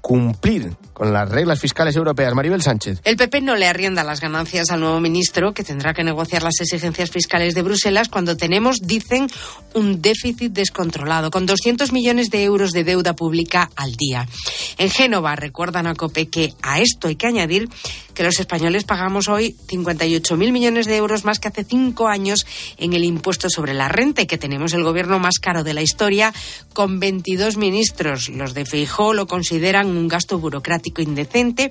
[0.02, 2.34] cumplir con las reglas fiscales europeas.
[2.34, 3.00] Maribel Sánchez.
[3.04, 6.60] El PP no le arrienda las ganancias al nuevo ministro, que tendrá que negociar las
[6.60, 9.28] exigencias fiscales de Bruselas cuando tenemos, dicen,
[9.74, 14.28] un déficit descontrolado, con 200 millones de euros de deuda pública al día.
[14.76, 17.68] En Génova recuerdan a COPE que a esto hay que añadir
[18.14, 22.46] que los españoles pagamos hoy 58.000 millones de euros más que hace cinco años
[22.76, 25.82] en el impuesto sobre la renta y que tenemos el gobierno más caro de la
[25.82, 26.32] historia
[26.72, 28.28] con 22 ministros.
[28.28, 31.70] Los de Feijó lo consideran un gasto burocrático indecente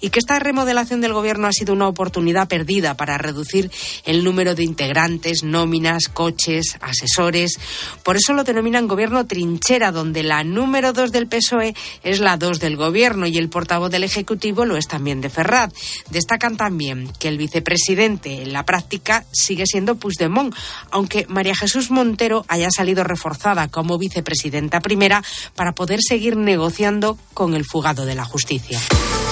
[0.00, 3.70] y que esta remodelación del gobierno ha sido una oportunidad perdida para reducir
[4.04, 7.58] el número de integrantes, nóminas, coches, asesores.
[8.02, 12.60] Por eso lo denominan gobierno trinchera, donde la número dos del PSOE es la dos
[12.60, 15.74] del gobierno y el portavoz del Ejecutivo lo es también de Ferrat.
[16.10, 20.54] Destacan también que el vicepresidente en la práctica sigue siendo Puigdemont,
[20.90, 25.22] aunque María Jesús Montero haya salido reforzada como vicepresidenta primera
[25.54, 28.80] para poder seguir negociando con el fugado de la justicia.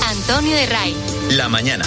[0.08, 0.96] Antonio de Ray.
[1.30, 1.84] La mañana.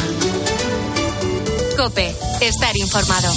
[1.78, 3.34] Cope, estar informado.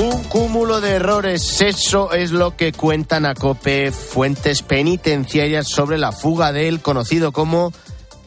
[0.00, 6.10] Un cúmulo de errores, eso es lo que cuentan a COPE fuentes penitenciarias sobre la
[6.10, 7.70] fuga del conocido como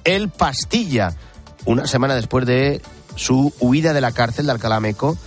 [0.04, 1.16] El Pastilla.
[1.66, 2.80] Una semana después de
[3.16, 5.18] su huida de la cárcel de Alcalá Meco,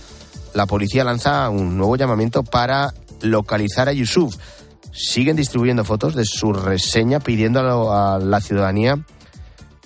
[0.53, 4.37] la policía lanza un nuevo llamamiento para localizar a Yusuf.
[4.93, 9.03] Siguen distribuyendo fotos de su reseña pidiendo a la ciudadanía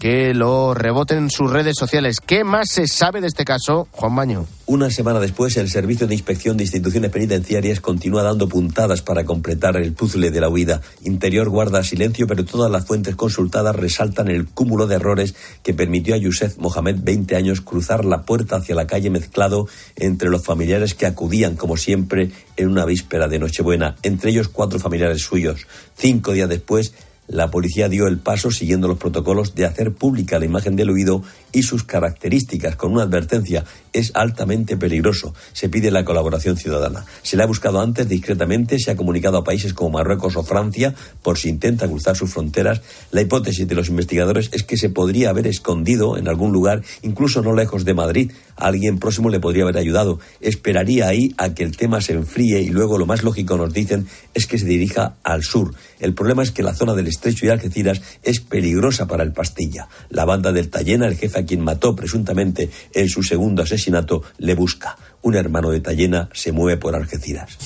[0.02, 2.18] que lo reboten en sus redes sociales.
[2.26, 4.48] ¿Qué más se sabe de este caso, Juan Baño?
[4.66, 9.78] Una semana después, el Servicio de Inspección de Instituciones Penitenciarias continúa dando puntadas para completar
[9.78, 10.82] el puzzle de la huida.
[11.04, 16.16] Interior guarda silencio, pero todas las fuentes consultadas resaltan el cúmulo de errores que permitió
[16.16, 20.96] a Youssef Mohamed, 20 años, cruzar la puerta hacia la calle mezclado entre los familiares
[20.96, 25.68] que acudían, como siempre, en una víspera de Nochebuena, entre ellos cuatro familiares suyos.
[25.96, 26.96] Cinco días después,
[27.28, 31.24] la policía dio el paso, siguiendo los protocolos, de hacer pública la imagen del huido
[31.54, 33.64] y sus características, con una advertencia.
[33.94, 35.34] Es altamente peligroso.
[35.54, 37.06] Se pide la colaboración ciudadana.
[37.22, 40.94] Se le ha buscado antes discretamente, se ha comunicado a países como Marruecos o Francia
[41.22, 42.82] por si intenta cruzar sus fronteras.
[43.12, 47.42] La hipótesis de los investigadores es que se podría haber escondido en algún lugar, incluso
[47.42, 48.32] no lejos de Madrid.
[48.56, 50.20] Alguien próximo le podría haber ayudado.
[50.40, 54.08] Esperaría ahí a que el tema se enfríe y luego lo más lógico nos dicen
[54.34, 55.74] es que se dirija al sur.
[56.00, 59.88] El problema es que la zona del estrecho y Algeciras es peligrosa para el pastilla.
[60.10, 64.56] La banda del Tallena, el jefe a quien mató presuntamente en su segundo asesinato, le
[64.56, 64.98] busca.
[65.22, 67.58] Un hermano de Tallena se mueve por Algeciras.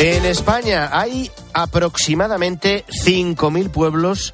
[0.00, 4.32] En España hay aproximadamente 5.000 pueblos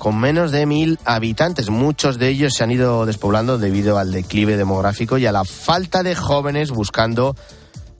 [0.00, 1.68] con menos de 1.000 habitantes.
[1.68, 6.02] Muchos de ellos se han ido despoblando debido al declive demográfico y a la falta
[6.02, 7.36] de jóvenes buscando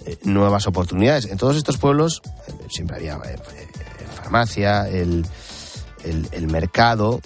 [0.06, 1.26] eh, nuevas oportunidades.
[1.26, 3.36] En todos estos pueblos eh, siempre había eh,
[4.14, 5.26] farmacia, el,
[6.02, 7.20] el, mercado,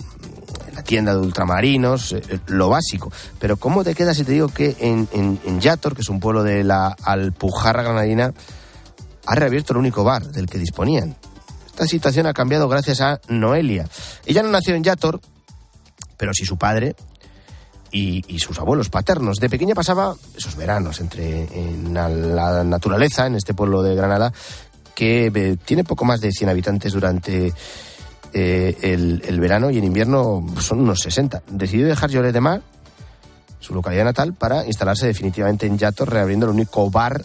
[0.74, 2.16] la tienda de ultramarinos,
[2.48, 3.12] lo básico.
[3.38, 6.18] Pero ¿cómo te queda si te digo que en, en, en Yator, que es un
[6.18, 8.34] pueblo de la Alpujarra granadina,
[9.24, 11.14] ha reabierto el único bar del que disponían.
[11.74, 13.88] Esta situación ha cambiado gracias a Noelia.
[14.26, 15.20] Ella no nació en Yator,
[16.16, 16.94] pero sí su padre
[17.90, 19.38] y, sus abuelos paternos.
[19.38, 24.32] De pequeña pasaba esos veranos entre en la naturaleza, en este pueblo de Granada,
[24.94, 27.52] que eh, tiene poco más de 100 habitantes durante
[28.32, 31.42] eh, el, verano y en invierno son unos 60.
[31.50, 32.62] Decidió dejar Lloret de Mar,
[33.58, 37.24] su localidad natal, para instalarse definitivamente en Yator, reabriendo el único bar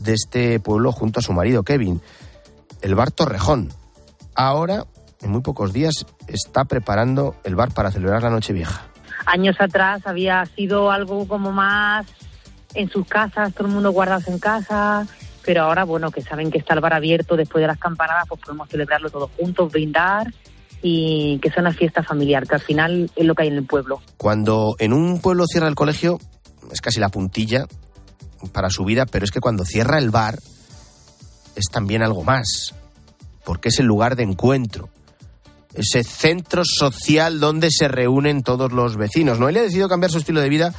[0.00, 2.02] de este pueblo junto a su marido Kevin,
[2.82, 3.72] el bar Torrejón.
[4.36, 4.84] Ahora,
[5.22, 8.86] en muy pocos días, está preparando el bar para celebrar la Nochevieja.
[9.24, 12.06] Años atrás había sido algo como más
[12.74, 15.06] en sus casas, todo el mundo guardados en casa,
[15.42, 18.40] pero ahora, bueno, que saben que está el bar abierto después de las campanadas, pues
[18.42, 20.32] podemos celebrarlo todos juntos, brindar
[20.82, 23.66] y que sea una fiesta familiar, que al final es lo que hay en el
[23.66, 24.02] pueblo.
[24.18, 26.18] Cuando en un pueblo cierra el colegio,
[26.70, 27.64] es casi la puntilla
[28.52, 30.38] para su vida, pero es que cuando cierra el bar
[31.54, 32.74] es también algo más,
[33.46, 34.90] porque es el lugar de encuentro,
[35.72, 39.38] ese centro social donde se reúnen todos los vecinos.
[39.38, 40.74] Noelia ha decidido cambiar su estilo de vida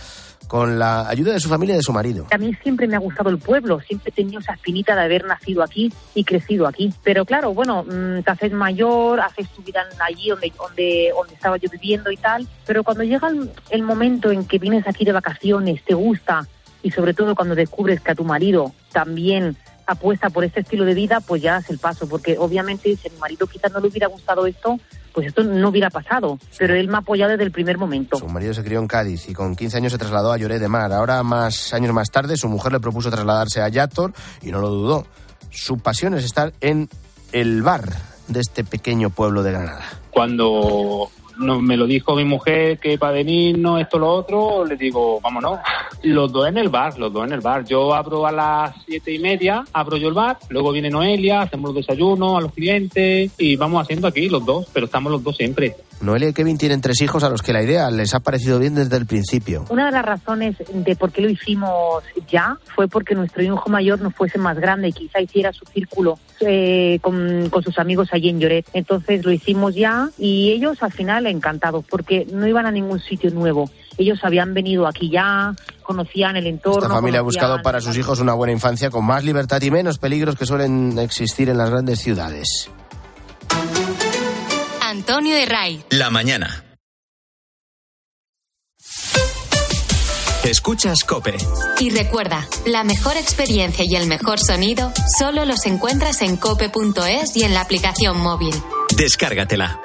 [0.48, 2.28] con la ayuda de su familia y de su marido.
[2.30, 5.26] A mí siempre me ha gustado el pueblo, siempre he tenido esa espinita de haber
[5.26, 6.94] nacido aquí y crecido aquí.
[7.04, 11.56] Pero claro, bueno, mm, te haces mayor, haces tu vida allí donde, donde, donde estaba
[11.58, 12.48] yo viviendo y tal.
[12.66, 16.46] Pero cuando llega el, el momento en que vienes aquí de vacaciones, te gusta
[16.84, 19.56] y sobre todo cuando descubres que a tu marido también
[19.88, 23.12] apuesta por este estilo de vida, pues ya das el paso, porque obviamente si a
[23.12, 24.78] mi marido quizás no le hubiera gustado esto,
[25.14, 28.18] pues esto no hubiera pasado, pero él me ha apoyado desde el primer momento.
[28.18, 30.68] Su marido se crió en Cádiz y con 15 años se trasladó a Lloret de
[30.68, 30.94] Mar.
[30.94, 34.70] Ahora, más años más tarde, su mujer le propuso trasladarse a Yator y no lo
[34.70, 35.08] dudó.
[35.50, 36.90] Su pasión es estar en
[37.32, 37.90] el bar
[38.28, 39.86] de este pequeño pueblo de Granada.
[40.12, 45.20] Cuando no, me lo dijo mi mujer que para venirnos esto lo otro, le digo,
[45.22, 45.60] vámonos.
[46.04, 47.66] Los dos en el bar, los dos en el bar.
[47.66, 51.74] Yo abro a las siete y media, abro yo el bar, luego viene Noelia, hacemos
[51.74, 55.36] los desayunos a los clientes y vamos haciendo aquí los dos, pero estamos los dos
[55.36, 55.76] siempre.
[56.02, 58.76] Noelia y Kevin tienen tres hijos a los que la idea les ha parecido bien
[58.76, 59.66] desde el principio.
[59.70, 64.00] Una de las razones de por qué lo hicimos ya fue porque nuestro hijo mayor
[64.02, 68.30] no fuese más grande y quizá hiciera su círculo eh, con, con, sus amigos allí
[68.30, 68.68] en Lloret.
[68.74, 73.30] Entonces lo hicimos ya y ellos al final encantados porque no iban a ningún sitio
[73.32, 73.70] nuevo.
[73.98, 76.84] Ellos habían venido aquí ya, conocían el entorno.
[76.84, 79.98] Esta familia ha buscado para sus hijos una buena infancia con más libertad y menos
[79.98, 82.70] peligros que suelen existir en las grandes ciudades.
[84.82, 85.84] Antonio de Ray.
[85.90, 86.64] La mañana.
[90.44, 91.36] Escuchas Cope.
[91.80, 97.44] Y recuerda, la mejor experiencia y el mejor sonido solo los encuentras en cope.es y
[97.44, 98.56] en la aplicación móvil.
[98.96, 99.82] Descárgatela.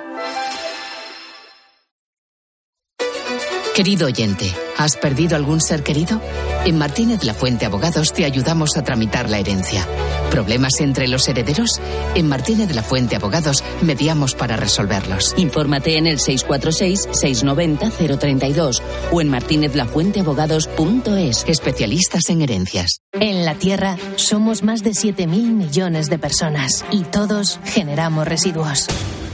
[3.75, 6.21] Querido oyente, ¿has perdido algún ser querido?
[6.67, 9.89] En Martínez La Fuente Abogados te ayudamos a tramitar la herencia.
[10.31, 11.81] ¿Problemas entre los herederos?
[12.15, 15.33] En Martínez La Fuente Abogados mediamos para resolverlos.
[15.39, 21.45] Infórmate en el 646-690-032 o en martinezlafuenteabogados.es.
[21.49, 22.99] Especialistas en herencias.
[23.15, 28.87] En la Tierra somos más de 7.000 millones de personas y todos generamos residuos.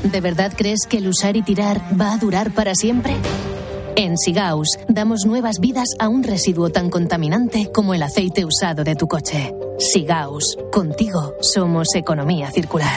[0.05, 3.17] ¿De verdad crees que el usar y tirar va a durar para siempre?
[4.01, 8.95] En Sigaus damos nuevas vidas a un residuo tan contaminante como el aceite usado de
[8.95, 9.53] tu coche.
[9.81, 12.97] Sigaus, contigo somos economía circular.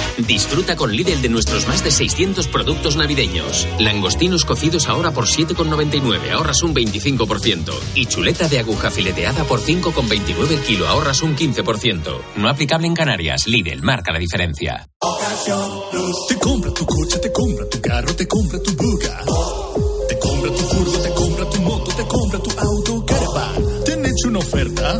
[0.17, 3.67] Disfruta con Lidl de nuestros más de 600 productos navideños.
[3.79, 7.71] Langostinos cocidos ahora por 7,99, ahorras un 25%.
[7.95, 12.21] Y chuleta de aguja fileteada por 5,29 el kilo, ahorras un 15%.
[12.37, 13.47] No aplicable en Canarias.
[13.47, 14.87] Lidl marca la diferencia.
[16.27, 19.23] Te compra tu coche, te compra tu carro, te compra tu buga.
[20.07, 23.05] Te compra tu furgo, te compra tu moto, te compra tu auto.
[23.85, 24.99] ¿Te han hecho una oferta?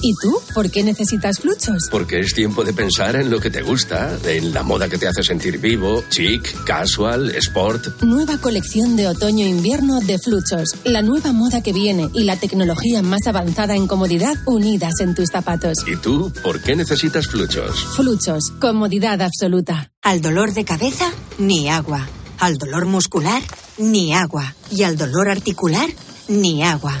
[0.00, 0.40] ¿Y tú?
[0.54, 1.88] ¿Por qué necesitas fluchos?
[1.90, 5.08] Porque es tiempo de pensar en lo que te gusta, en la moda que te
[5.08, 8.02] hace sentir vivo, chic, casual, sport.
[8.02, 10.76] Nueva colección de otoño-invierno de Fluchos.
[10.84, 15.30] La nueva moda que viene y la tecnología más avanzada en comodidad unidas en tus
[15.30, 15.78] zapatos.
[15.86, 17.84] ¿Y tú por qué necesitas fluchos?
[17.96, 18.52] Fluchos.
[18.60, 19.90] Comodidad absoluta.
[20.02, 22.08] Al dolor de cabeza, ni agua.
[22.38, 23.42] Al dolor muscular,
[23.78, 24.54] ni agua.
[24.70, 25.88] Y al dolor articular,
[26.28, 27.00] ni agua.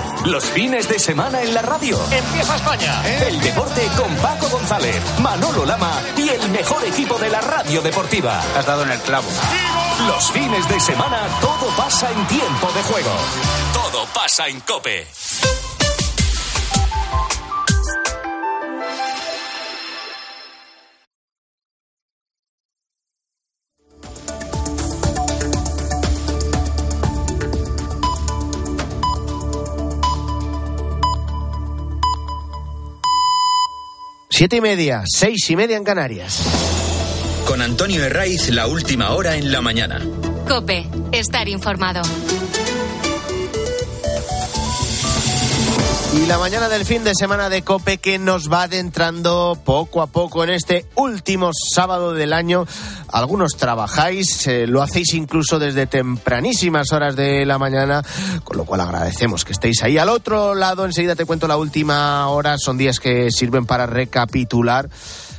[0.25, 1.99] Los fines de semana en la radio.
[2.11, 3.01] Empieza España.
[3.27, 4.61] El deporte con Paco González.
[4.61, 8.39] González, Manolo Lama y el mejor equipo de la radio deportiva.
[8.55, 9.27] Has dado en el clavo.
[10.07, 13.11] Los fines de semana todo pasa en tiempo de juego.
[13.73, 15.07] Todo pasa en Cope.
[34.33, 36.41] Siete y media, seis y media en Canarias.
[37.45, 39.99] Con Antonio Herraiz, la última hora en la mañana.
[40.47, 42.01] Cope, estar informado.
[46.13, 50.07] Y la mañana del fin de semana de Cope que nos va adentrando poco a
[50.07, 52.65] poco en este último sábado del año.
[53.07, 58.03] Algunos trabajáis, eh, lo hacéis incluso desde tempranísimas horas de la mañana,
[58.43, 59.97] con lo cual agradecemos que estéis ahí.
[59.97, 64.89] Al otro lado, enseguida te cuento la última hora, son días que sirven para recapitular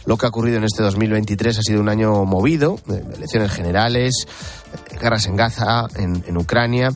[0.05, 4.27] lo que ha ocurrido en este 2023 ha sido un año movido, eh, elecciones generales,
[5.01, 6.91] guerras en Gaza, en, Ucrania,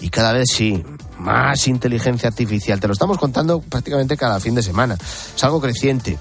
[0.00, 0.84] y cada vez sí,
[1.18, 2.80] más inteligencia artificial.
[2.80, 4.96] Te lo estamos contando prácticamente cada fin de semana.
[5.34, 6.18] Es algo creciente,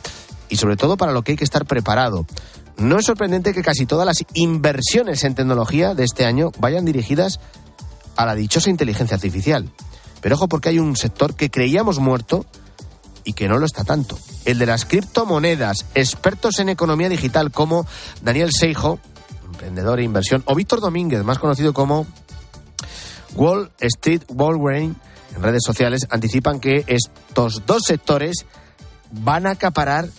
[0.50, 2.26] y sobre todo para lo que hay que estar preparado.
[2.78, 7.40] No es sorprendente que casi todas las inversiones en tecnología de este año vayan dirigidas
[8.16, 9.70] a la dichosa inteligencia artificial.
[10.22, 12.46] Pero ojo porque hay un sector que creíamos muerto
[13.24, 14.18] y que no lo está tanto.
[14.46, 17.86] El de las criptomonedas, expertos en economía digital como
[18.22, 19.00] Daniel Seijo,
[19.62, 22.08] emprendedor e inversión, o Víctor Domínguez, más conocido como
[23.36, 24.96] Wall Street Walgreen,
[25.36, 28.46] en redes sociales, anticipan que estos dos sectores
[29.12, 30.10] van a acaparar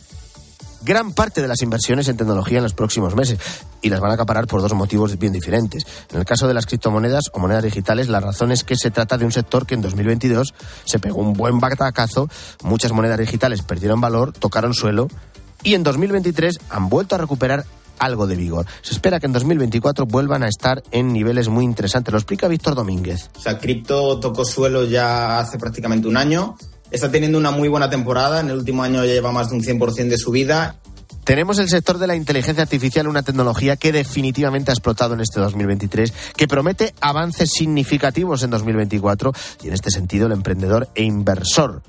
[0.85, 3.39] gran parte de las inversiones en tecnología en los próximos meses
[3.83, 5.85] y las van a acaparar por dos motivos bien diferentes.
[6.11, 9.19] En el caso de las criptomonedas o monedas digitales, la razón es que se trata
[9.19, 12.29] de un sector que en 2022 se pegó un buen batacazo,
[12.63, 15.09] muchas monedas digitales perdieron valor, tocaron suelo
[15.65, 17.65] y en 2023 han vuelto a recuperar
[18.05, 18.67] algo de vigor.
[18.83, 22.13] Se espera que en 2024 vuelvan a estar en niveles muy interesantes.
[22.13, 23.31] Lo explica Víctor Domínguez.
[23.37, 26.57] O sea, cripto tocó suelo ya hace prácticamente un año
[26.93, 28.41] está teniendo una muy buena temporada.
[28.41, 30.77] En el último año ya lleva más de un 100% de subida.
[31.25, 35.41] Tenemos el sector de la inteligencia artificial, una tecnología que definitivamente ha explotado en este
[35.41, 41.83] 2023, que promete avances significativos en 2024 y en este sentido el emprendedor e inversor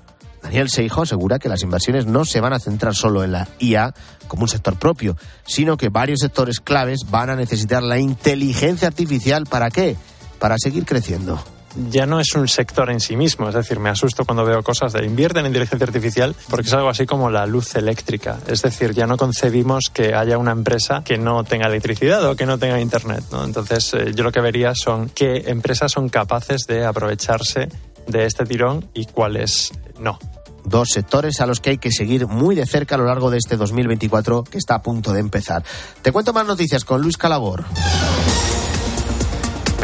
[0.44, 3.94] Daniel Seijo asegura que las inversiones no se van a centrar solo en la IA
[4.28, 9.46] como un sector propio, sino que varios sectores claves van a necesitar la inteligencia artificial
[9.46, 9.96] para qué?
[10.40, 11.42] Para seguir creciendo
[11.90, 13.50] ya no es un sector en sí mismo.
[13.50, 16.90] Es decir, me asusto cuando veo cosas de invierte en inteligencia artificial porque es algo
[16.90, 18.38] así como la luz eléctrica.
[18.48, 22.46] Es decir, ya no concebimos que haya una empresa que no tenga electricidad o que
[22.46, 23.24] no tenga internet.
[23.44, 27.70] Entonces, eh, yo lo que vería son qué empresas son capaces de aprovecharse
[28.08, 30.20] de este tirón y cuáles no
[30.66, 33.38] dos sectores a los que hay que seguir muy de cerca a lo largo de
[33.38, 35.64] este 2024 que está a punto de empezar.
[36.02, 37.66] Te cuento más noticias con Luis Calabor.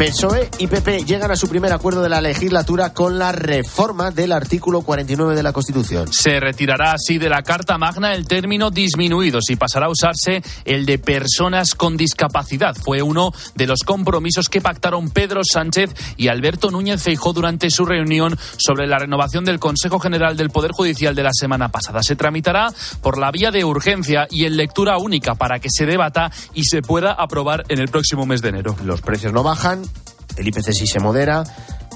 [0.00, 4.32] PSOE y PP llegan a su primer acuerdo de la legislatura con la reforma del
[4.32, 6.10] artículo 49 de la Constitución.
[6.10, 10.86] Se retirará así de la Carta Magna el término disminuidos y pasará a usarse el
[10.86, 12.74] de personas con discapacidad.
[12.74, 17.84] Fue uno de los compromisos que pactaron Pedro Sánchez y Alberto Núñez Feijó durante su
[17.84, 22.02] reunión sobre la renovación del Consejo General del Poder Judicial de la semana pasada.
[22.02, 26.32] Se tramitará por la vía de urgencia y en lectura única para que se debata
[26.54, 28.74] y se pueda aprobar en el próximo mes de enero.
[28.82, 29.89] Los precios no bajan
[30.36, 31.44] el IPC sí se modera,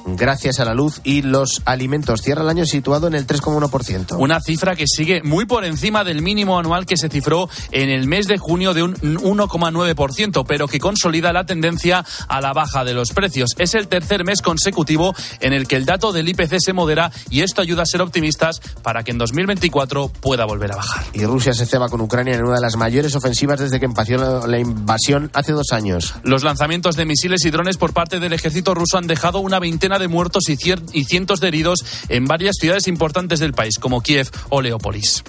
[0.07, 2.23] gracias a la luz y los alimentos.
[2.23, 4.17] Cierra el año situado en el 3,1%.
[4.19, 8.07] Una cifra que sigue muy por encima del mínimo anual que se cifró en el
[8.07, 12.95] mes de junio de un 1,9%, pero que consolida la tendencia a la baja de
[12.95, 13.51] los precios.
[13.59, 17.41] Es el tercer mes consecutivo en el que el dato del IPC se modera y
[17.41, 21.05] esto ayuda a ser optimistas para que en 2024 pueda volver a bajar.
[21.13, 24.05] Y Rusia se ceba con Ucrania en una de las mayores ofensivas desde que empezó
[24.47, 26.15] la invasión hace dos años.
[26.23, 29.94] Los lanzamientos de misiles y drones por parte del ejército ruso han dejado una veintena
[29.99, 30.57] de muertos y,
[30.93, 35.23] y cientos de heridos en varias ciudades importantes del país, como Kiev o Leópolis.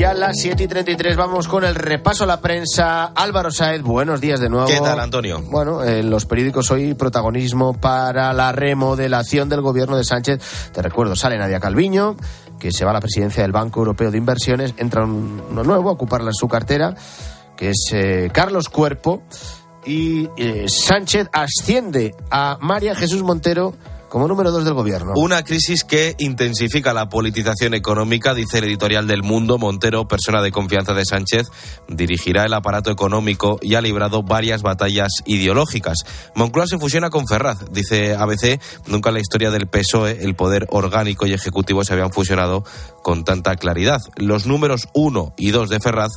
[0.00, 3.04] Y a las 7 y 33 vamos con el repaso a la prensa.
[3.04, 4.66] Álvaro Saez, buenos días de nuevo.
[4.66, 5.42] ¿Qué tal, Antonio?
[5.50, 10.40] Bueno, en los periódicos hoy protagonismo para la remodelación del gobierno de Sánchez.
[10.72, 12.16] Te recuerdo, sale Nadia Calviño,
[12.58, 14.72] que se va a la presidencia del Banco Europeo de Inversiones.
[14.78, 16.94] Entra uno nuevo a ocuparla en su cartera,
[17.54, 19.22] que es eh, Carlos Cuerpo
[19.84, 23.74] y eh, Sánchez asciende a María Jesús Montero
[24.10, 25.12] como número dos del gobierno.
[25.14, 29.56] Una crisis que intensifica la politización económica, dice el editorial del Mundo.
[29.56, 31.46] Montero, persona de confianza de Sánchez,
[31.88, 35.98] dirigirá el aparato económico y ha librado varias batallas ideológicas.
[36.34, 38.60] Moncloa se fusiona con Ferraz, dice ABC.
[38.86, 42.64] Nunca en la historia del PSOE el poder orgánico y ejecutivo se habían fusionado
[43.02, 44.00] con tanta claridad.
[44.16, 46.10] Los números uno y dos de Ferraz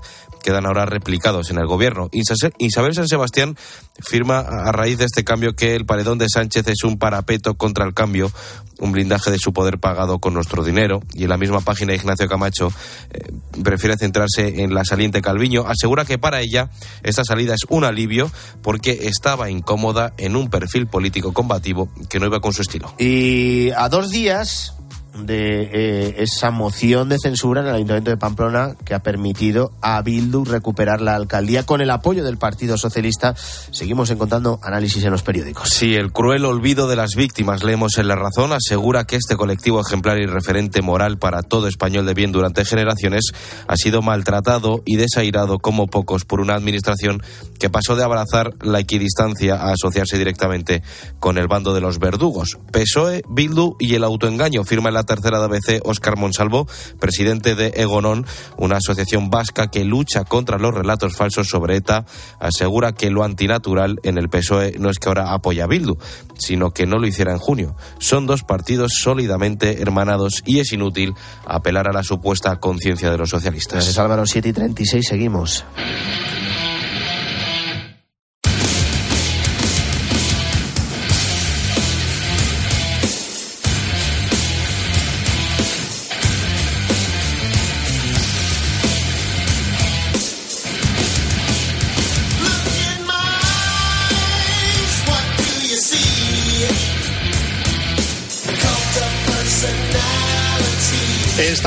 [0.43, 2.09] quedan ahora replicados en el gobierno.
[2.11, 3.57] Isabel San Sebastián
[3.99, 7.85] firma a raíz de este cambio que el paredón de Sánchez es un parapeto contra
[7.85, 8.31] el cambio,
[8.79, 11.01] un blindaje de su poder pagado con nuestro dinero.
[11.13, 12.71] Y en la misma página Ignacio Camacho
[13.11, 13.31] eh,
[13.63, 15.65] prefiere centrarse en la saliente Calviño.
[15.67, 16.69] Asegura que para ella
[17.01, 18.29] esta salida es un alivio
[18.61, 22.93] porque estaba incómoda en un perfil político combativo que no iba con su estilo.
[22.99, 24.75] Y a dos días
[25.13, 30.01] de eh, esa moción de censura en el Ayuntamiento de Pamplona que ha permitido a
[30.01, 33.35] Bildu recuperar la alcaldía con el apoyo del Partido Socialista.
[33.35, 35.69] Seguimos encontrando análisis en los periódicos.
[35.69, 39.81] Sí, el cruel olvido de las víctimas, leemos en La Razón, asegura que este colectivo
[39.81, 43.31] ejemplar y referente moral para todo español de bien durante generaciones
[43.67, 47.21] ha sido maltratado y desairado como pocos por una administración
[47.59, 50.81] que pasó de abrazar la equidistancia a asociarse directamente
[51.19, 52.57] con el bando de los verdugos.
[52.71, 56.67] PSOE, Bildu y el autoengaño firma la tercera de ABC, Óscar Monsalvo,
[56.99, 58.25] presidente de Egonón,
[58.57, 62.05] una asociación vasca que lucha contra los relatos falsos sobre ETA,
[62.39, 65.97] asegura que lo antinatural en el PSOE no es que ahora apoya a Bildu,
[66.37, 67.75] sino que no lo hiciera en junio.
[67.99, 71.13] Son dos partidos sólidamente hermanados y es inútil
[71.45, 73.73] apelar a la supuesta conciencia de los socialistas.
[73.73, 75.65] Gracias Álvaro, 7 y 36, seguimos.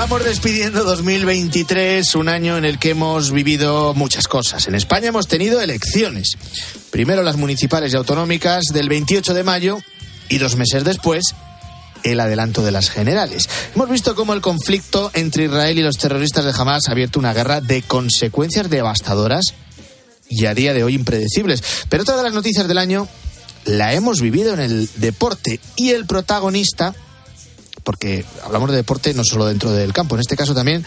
[0.06, 4.68] Estamos despidiendo 2023, un año en el que hemos vivido muchas cosas.
[4.68, 6.38] En España hemos tenido elecciones.
[6.92, 9.78] Primero las municipales y autonómicas del 28 de mayo
[10.28, 11.34] y dos meses después
[12.04, 13.48] el adelanto de las generales.
[13.74, 17.34] Hemos visto cómo el conflicto entre Israel y los terroristas de Hamas ha abierto una
[17.34, 19.54] guerra de consecuencias devastadoras
[20.28, 21.64] y a día de hoy impredecibles.
[21.88, 23.08] Pero todas las noticias del año
[23.64, 26.94] la hemos vivido en el deporte y el protagonista
[27.86, 30.84] porque hablamos de deporte no solo dentro del campo, en este caso también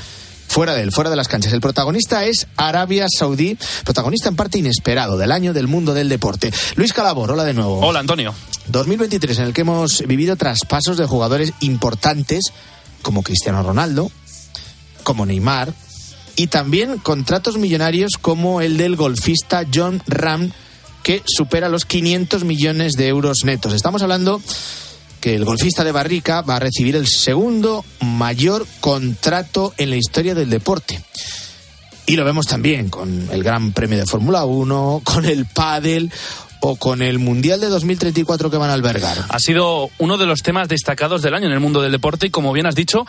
[0.49, 1.53] fuera de él, fuera de las canchas.
[1.53, 6.51] El protagonista es Arabia Saudí, protagonista en parte inesperado del año del mundo del deporte.
[6.75, 7.79] Luis Calabor, hola de nuevo.
[7.79, 8.35] Hola, Antonio.
[8.67, 12.51] 2023 en el que hemos vivido traspasos de jugadores importantes
[13.01, 14.11] como Cristiano Ronaldo,
[15.03, 15.73] como Neymar
[16.35, 20.51] y también contratos millonarios como el del golfista John Ram
[21.03, 23.71] que supera los 500 millones de euros netos.
[23.73, 24.41] Estamos hablando
[25.19, 30.35] que el golfista de Barrica va a recibir el segundo mayor contrato en la historia
[30.35, 31.03] del deporte.
[32.05, 36.11] Y lo vemos también con el Gran Premio de Fórmula 1, con el pádel
[36.61, 39.25] o con el Mundial de 2034 que van a albergar.
[39.29, 42.29] Ha sido uno de los temas destacados del año en el mundo del deporte y
[42.31, 43.05] como bien has dicho,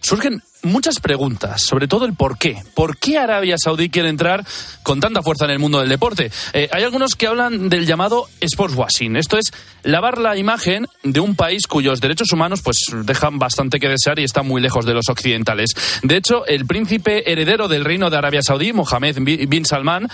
[0.00, 2.62] surgen muchas preguntas, sobre todo el por qué.
[2.74, 4.44] ¿Por qué Arabia Saudí quiere entrar
[4.82, 6.30] con tanta fuerza en el mundo del deporte?
[6.52, 9.16] Eh, hay algunos que hablan del llamado sportswashing.
[9.16, 9.52] Esto es
[9.82, 14.24] lavar la imagen de un país cuyos derechos humanos pues dejan bastante que desear y
[14.24, 15.70] están muy lejos de los occidentales.
[16.02, 20.08] De hecho, el príncipe heredero del reino de Arabia Saudí, Mohammed bin Salman,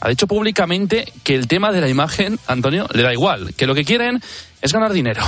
[0.00, 3.74] ha dicho públicamente que el tema de la imagen, Antonio, le da igual, que lo
[3.74, 4.22] que quieren
[4.60, 5.22] es ganar dinero.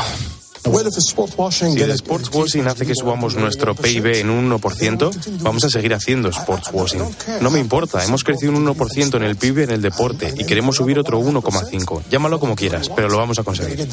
[0.64, 6.32] Si el sportswashing hace que subamos nuestro PIB en un 1%, vamos a seguir haciendo
[6.32, 7.02] sportswashing.
[7.42, 10.76] No me importa, hemos crecido un 1% en el PIB en el deporte y queremos
[10.76, 12.04] subir otro 1,5%.
[12.10, 13.86] Llámalo como quieras, pero lo vamos a conseguir.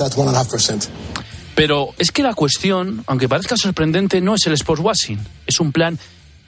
[1.56, 6.00] Pero es que la cuestión, aunque parezca sorprendente, no es el sportswashing, es un plan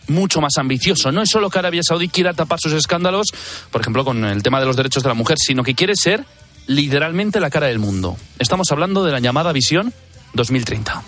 [0.08, 1.12] mucho más ambicioso.
[1.12, 3.28] No es solo que Arabia Saudí quiera tapar sus escándalos,
[3.72, 6.26] por ejemplo, con el tema de los derechos de la mujer, sino que quiere ser
[6.68, 8.16] literalmente la cara del mundo.
[8.40, 9.94] Estamos hablando de la llamada visión
[10.34, 11.04] 2030.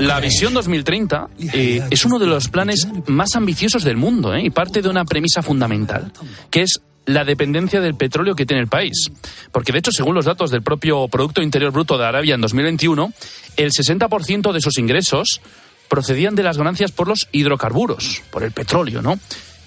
[0.00, 4.50] La Visión 2030 eh, es uno de los planes más ambiciosos del mundo eh, y
[4.50, 6.12] parte de una premisa fundamental,
[6.50, 9.10] que es la dependencia del petróleo que tiene el país.
[9.52, 13.12] Porque, de hecho, según los datos del propio Producto Interior Bruto de Arabia en 2021,
[13.56, 15.40] el 60% de esos ingresos
[15.88, 19.18] procedían de las ganancias por los hidrocarburos, por el petróleo, ¿no?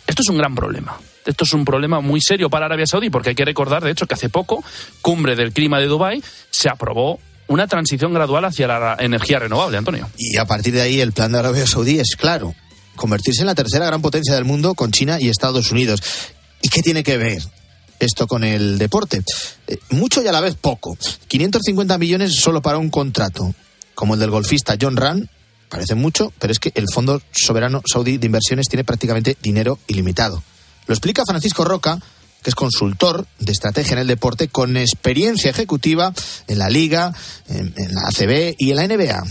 [0.05, 0.99] Esto es un gran problema.
[1.26, 4.05] Esto es un problema muy serio para Arabia Saudí porque hay que recordar, de hecho,
[4.07, 4.63] que hace poco,
[5.01, 10.09] cumbre del clima de Dubái, se aprobó una transición gradual hacia la energía renovable, Antonio.
[10.17, 12.53] Y a partir de ahí el plan de Arabia Saudí es claro,
[12.95, 16.01] convertirse en la tercera gran potencia del mundo con China y Estados Unidos.
[16.61, 17.41] ¿Y qué tiene que ver
[17.99, 19.22] esto con el deporte.
[19.67, 20.97] Eh, mucho y a la vez poco.
[21.28, 23.53] 550 millones solo para un contrato,
[23.93, 25.30] como el del golfista John Ran,
[25.70, 30.41] parece mucho, pero es que el Fondo Soberano Saudí de Inversiones tiene prácticamente dinero ilimitado.
[30.90, 32.00] Lo explica Francisco Roca,
[32.42, 36.12] que es consultor de estrategia en el deporte con experiencia ejecutiva
[36.48, 37.14] en la Liga,
[37.48, 39.24] en, la ACB y en la NBA.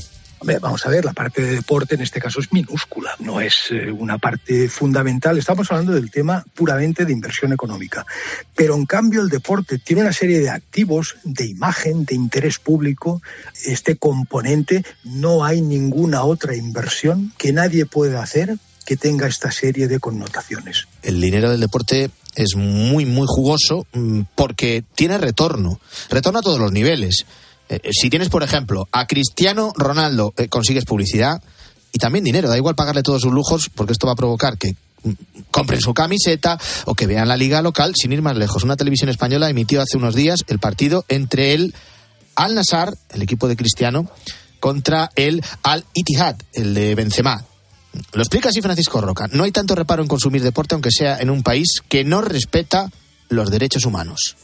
[0.60, 3.90] Vamos a ver, la parte de deporte en este caso es minúscula, no es eh,
[3.90, 5.36] una parte fundamental.
[5.36, 8.06] Estamos hablando del tema puramente de inversión económica.
[8.54, 13.20] Pero en cambio el deporte tiene una serie de activos, de imagen, de interés público.
[13.64, 19.86] Este componente, no hay ninguna otra inversión que nadie pueda hacer que tenga esta serie
[19.86, 20.88] de connotaciones.
[21.02, 25.78] El dinero del deporte es muy, muy jugoso mm, porque tiene retorno.
[26.08, 27.26] Retorno a todos los niveles.
[27.68, 31.42] Eh, si tienes, por ejemplo, a Cristiano Ronaldo, eh, consigues publicidad
[31.92, 32.48] y también dinero.
[32.48, 35.10] Da igual pagarle todos sus lujos porque esto va a provocar que mm,
[35.50, 38.64] compren su camiseta o que vean la liga local sin ir más lejos.
[38.64, 41.74] Una televisión española emitió hace unos días el partido entre el
[42.36, 44.10] Al Nassr, el equipo de Cristiano,
[44.60, 47.44] contra el Al Ittihad, el de Benzema.
[48.12, 49.26] Lo explica así Francisco Roca.
[49.32, 52.90] No hay tanto reparo en consumir deporte aunque sea en un país que no respeta
[53.28, 54.36] los derechos humanos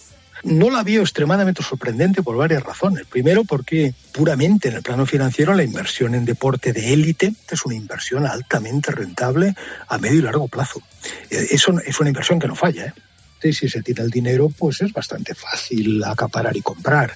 [0.45, 3.07] no la veo extremadamente sorprendente por varias razones.
[3.07, 7.75] Primero, porque puramente en el plano financiero la inversión en deporte de élite es una
[7.75, 9.55] inversión altamente rentable
[9.89, 10.83] a medio y largo plazo.
[11.31, 12.95] Eh, eso es una inversión que no falla.
[13.43, 13.53] ¿eh?
[13.53, 17.15] Si se tiene el dinero, pues es bastante fácil acaparar y comprar.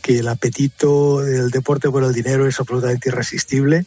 [0.00, 3.84] Que el apetito del deporte por el dinero es absolutamente irresistible,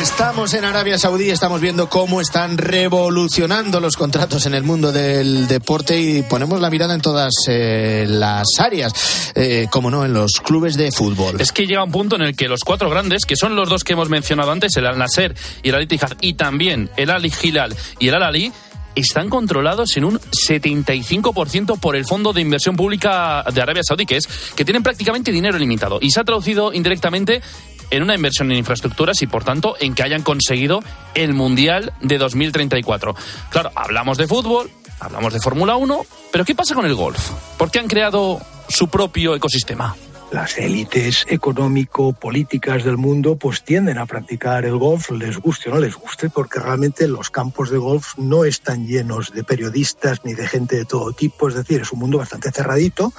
[0.00, 5.48] Estamos en Arabia Saudí, estamos viendo cómo están revolucionando los contratos en el mundo del
[5.48, 10.34] deporte y ponemos la mirada en todas eh, las áreas, eh, como no, en los
[10.40, 11.40] clubes de fútbol.
[11.40, 13.82] Es que llega un punto en el que los cuatro grandes, que son los dos
[13.82, 15.34] que hemos mencionado antes, el Al Nasser
[15.64, 18.52] y el Al Ittihad, y también el Al Hilal y el Al Ali,
[18.94, 24.16] están controlados en un 75% por el Fondo de Inversión Pública de Arabia Saudí, que
[24.16, 25.98] es que tienen prácticamente dinero limitado.
[26.00, 27.42] Y se ha traducido indirectamente
[27.90, 30.82] en una inversión en infraestructuras y, por tanto, en que hayan conseguido
[31.14, 33.14] el Mundial de 2034.
[33.50, 34.70] Claro, hablamos de fútbol,
[35.00, 37.30] hablamos de Fórmula 1, pero ¿qué pasa con el golf?
[37.56, 39.96] ¿Por qué han creado su propio ecosistema?
[40.30, 45.80] las élites económico-políticas del mundo pues tienden a practicar el golf, les guste o no
[45.80, 50.46] les guste, porque realmente los campos de golf no están llenos de periodistas ni de
[50.46, 53.12] gente de todo tipo, es decir, es un mundo bastante cerradito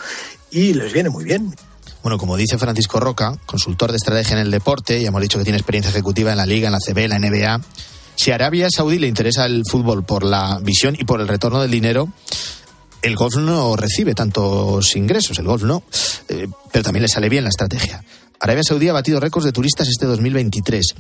[0.51, 1.53] y les viene muy bien.
[2.01, 5.43] Bueno, como dice Francisco Roca, consultor de estrategia en el deporte, y hemos dicho que
[5.43, 7.61] tiene experiencia ejecutiva en la Liga, en la CB, en la NBA,
[8.15, 11.61] si a Arabia Saudí le interesa el fútbol por la visión y por el retorno
[11.61, 12.09] del dinero,
[13.01, 15.83] el golf no recibe tantos ingresos, el golf no,
[16.27, 18.03] eh, pero también le sale bien la estrategia.
[18.39, 20.95] Arabia Saudí ha batido récords de turistas este 2023,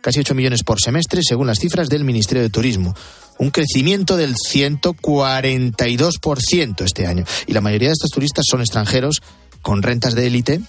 [0.00, 2.94] casi 8 millones por semestre según las cifras del Ministerio de Turismo,
[3.38, 7.24] un crecimiento del 142% este año.
[7.46, 9.22] Y la mayoría de estos turistas son extranjeros
[9.64, 10.60] con rentas de élite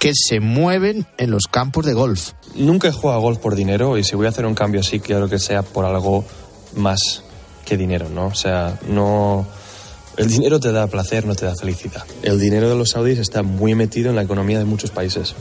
[0.00, 2.32] que se mueven en los campos de golf.
[2.56, 4.98] Nunca he jugado a golf por dinero y si voy a hacer un cambio así,
[4.98, 6.24] quiero que sea por algo
[6.74, 7.22] más
[7.64, 8.26] que dinero, ¿no?
[8.26, 9.46] O sea, no...
[10.16, 12.04] El dinero te da placer, no te da felicidad.
[12.22, 15.34] El dinero de los saudíes está muy metido en la economía de muchos países.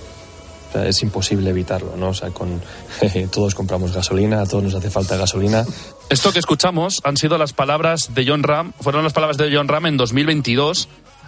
[0.70, 2.10] O sea, es imposible evitarlo, ¿no?
[2.10, 2.62] O sea, con,
[3.32, 5.66] todos compramos gasolina, a todos nos hace falta gasolina.
[6.10, 9.68] Esto que escuchamos han sido las palabras de John Ram, fueron las palabras de John
[9.68, 10.88] Ram en 2022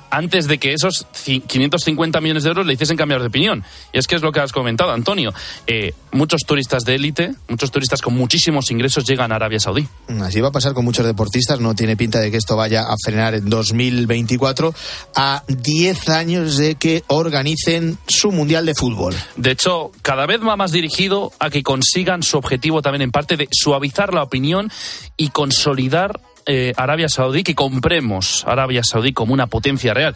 [0.10, 3.64] antes de que esos 550 millones de euros le hiciesen cambiar de opinión.
[3.94, 5.34] Y es que es lo que has comentado, Antonio.
[5.68, 9.88] Eh, muchos turistas de élite, muchos turistas con muchísimos ingresos llegan a Arabia Saudí.
[10.22, 11.60] Así va a pasar con muchos deportistas.
[11.60, 14.74] No tiene pinta de que esto vaya a frenar en 2024
[15.16, 19.16] a 10 años de que organicen su Mundial de Fútbol.
[19.36, 23.38] De hecho, cada vez va más dirigido a que consigan su objetivo también en parte
[23.38, 24.72] de suavizar la opinión
[25.18, 30.16] y consolidar eh, Arabia Saudí, que compremos Arabia Saudí como una potencia real,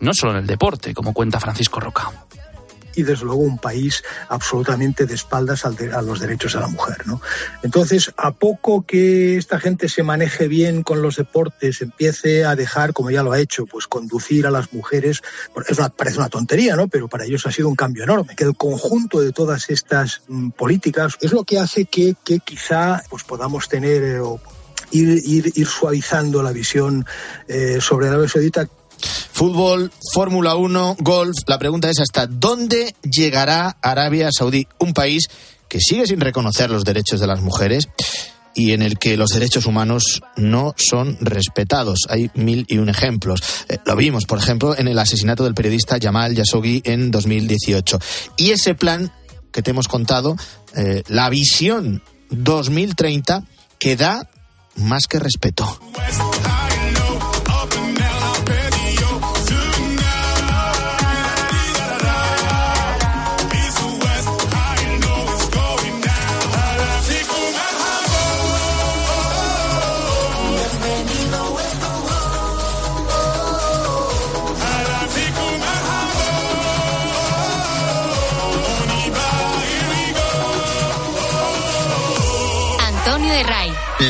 [0.00, 2.10] no solo en el deporte, como cuenta Francisco Roca
[2.94, 7.06] y desde luego un país absolutamente de espaldas a los derechos de la mujer.
[7.06, 7.20] ¿no?
[7.62, 12.92] Entonces, a poco que esta gente se maneje bien con los deportes, empiece a dejar,
[12.92, 15.22] como ya lo ha hecho, pues conducir a las mujeres,
[15.68, 16.88] es parece una tontería, ¿no?
[16.88, 18.36] pero para ellos ha sido un cambio enorme.
[18.36, 23.02] Que el conjunto de todas estas mm, políticas es lo que hace que, que quizá
[23.08, 24.20] pues, podamos tener eh,
[24.92, 27.04] ir, ir, suavizando la visión
[27.48, 28.68] eh, sobre Arabia Saudita
[29.32, 31.34] Fútbol, Fórmula 1, golf.
[31.46, 35.28] La pregunta es hasta dónde llegará Arabia Saudí, un país
[35.68, 37.88] que sigue sin reconocer los derechos de las mujeres
[38.54, 42.00] y en el que los derechos humanos no son respetados.
[42.08, 43.40] Hay mil y un ejemplos.
[43.68, 47.98] Eh, lo vimos, por ejemplo, en el asesinato del periodista Jamal Khashoggi en 2018.
[48.36, 49.10] Y ese plan
[49.50, 50.36] que te hemos contado,
[50.76, 53.44] eh, la visión 2030,
[53.78, 54.28] que da
[54.76, 55.78] más que respeto.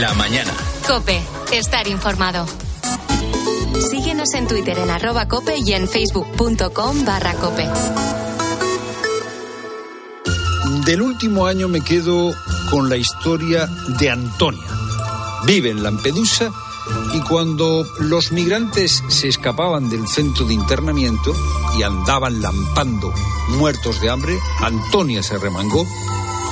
[0.03, 0.51] La mañana.
[0.85, 1.23] Cope.
[1.53, 2.45] Estar informado.
[3.89, 7.69] Síguenos en Twitter en arroba cope y en facebook.com barra cope.
[10.87, 12.35] Del último año me quedo
[12.69, 13.69] con la historia
[14.01, 14.67] de Antonia.
[15.47, 16.51] Vive en Lampedusa
[17.15, 21.33] y cuando los migrantes se escapaban del centro de internamiento
[21.79, 23.15] y andaban lampando
[23.51, 25.87] muertos de hambre, Antonia se remangó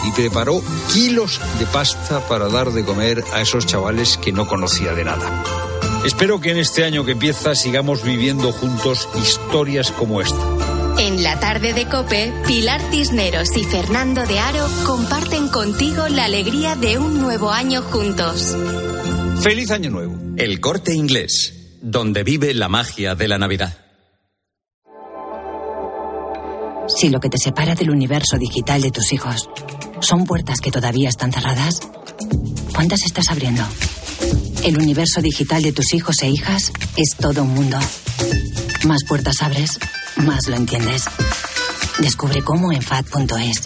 [0.06, 4.92] y preparó kilos de pasta para dar de comer a esos chavales que no conocía
[4.94, 5.44] de nada.
[6.04, 10.38] Espero que en este año que empieza sigamos viviendo juntos historias como esta.
[10.98, 16.74] En la tarde de Cope, Pilar Cisneros y Fernando de Aro comparten contigo la alegría
[16.76, 18.56] de un nuevo año juntos.
[19.40, 20.18] Feliz año nuevo.
[20.36, 23.76] El corte inglés, donde vive la magia de la Navidad.
[26.88, 29.48] Si lo que te separa del universo digital de tus hijos
[30.00, 31.80] son puertas que todavía están cerradas,
[32.74, 33.62] ¿cuántas estás abriendo?
[34.64, 37.78] El universo digital de tus hijos e hijas es todo un mundo.
[38.86, 39.78] Más puertas abres,
[40.16, 41.04] más lo entiendes.
[41.98, 43.62] Descubre cómo en FAD.es.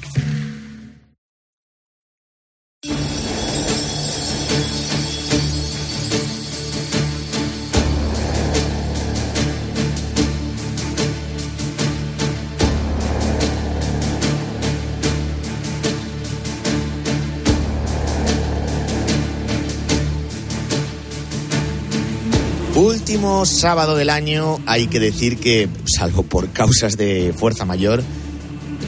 [23.14, 28.02] Último sábado del año, hay que decir que, salvo por causas de fuerza mayor,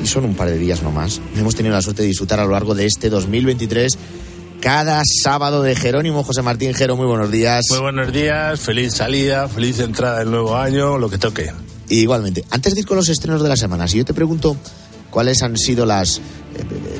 [0.02, 2.50] y son un par de días nomás, hemos tenido la suerte de disfrutar a lo
[2.50, 3.96] largo de este 2023
[4.60, 6.96] cada sábado de Jerónimo José Martín Jero.
[6.96, 7.66] Muy buenos días.
[7.70, 11.52] Muy buenos días, feliz salida, feliz entrada del nuevo año, lo que toque.
[11.88, 14.56] Igualmente, antes de ir con los estrenos de la semana, si yo te pregunto
[15.10, 16.20] cuáles han sido las eh,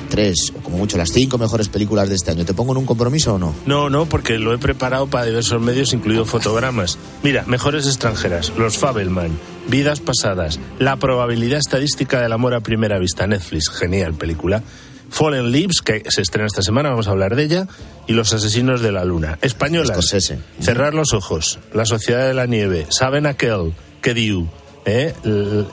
[0.09, 2.87] tres o como mucho las cinco mejores películas de este año, ¿te pongo en un
[2.87, 3.55] compromiso o no?
[3.67, 6.99] No, no, porque lo he preparado para diversos medios, incluidos fotogramas.
[7.23, 9.39] Mira, mejores extranjeras, Los Fabelman,
[9.69, 14.63] Vidas Pasadas, La probabilidad estadística del amor a primera vista, Netflix, genial película.
[15.09, 17.69] Fallen Leaves, que se estrena esta semana, vamos a hablar de ella,
[18.07, 19.39] y Los Asesinos de la Luna.
[19.41, 20.15] Españolas.
[20.61, 24.49] Cerrar los ojos, La Sociedad de la Nieve, Saben Aquel, Que Diu,
[24.87, 25.13] eh,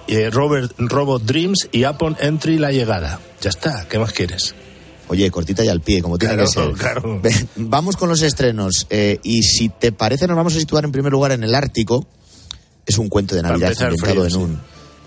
[0.08, 3.20] eh, Robert, Robot Dreams y Upon Entry La Llegada.
[3.42, 4.54] Ya está, ¿qué más quieres?
[5.08, 6.72] Oye, cortita y al pie, como tiene Claro, que ser.
[6.74, 7.22] claro.
[7.56, 8.88] Vamos con los estrenos.
[8.90, 12.06] eh, y si te parece, nos vamos a situar en primer lugar en el Ártico.
[12.86, 14.60] Es un cuento de Navidad ambientado en, un,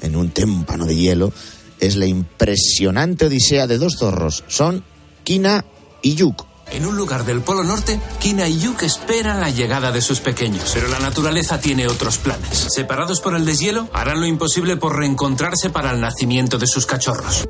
[0.03, 1.33] en un témpano de hielo.
[1.81, 4.45] Es la impresionante odisea de dos zorros.
[4.49, 4.83] Son
[5.25, 5.65] Kina
[6.03, 6.47] y Yuk.
[6.71, 10.73] En un lugar del Polo Norte, Kina y Yuk esperan la llegada de sus pequeños,
[10.75, 12.67] pero la naturaleza tiene otros planes.
[12.75, 17.49] Separados por el deshielo, harán lo imposible por reencontrarse para el nacimiento de sus cachorros.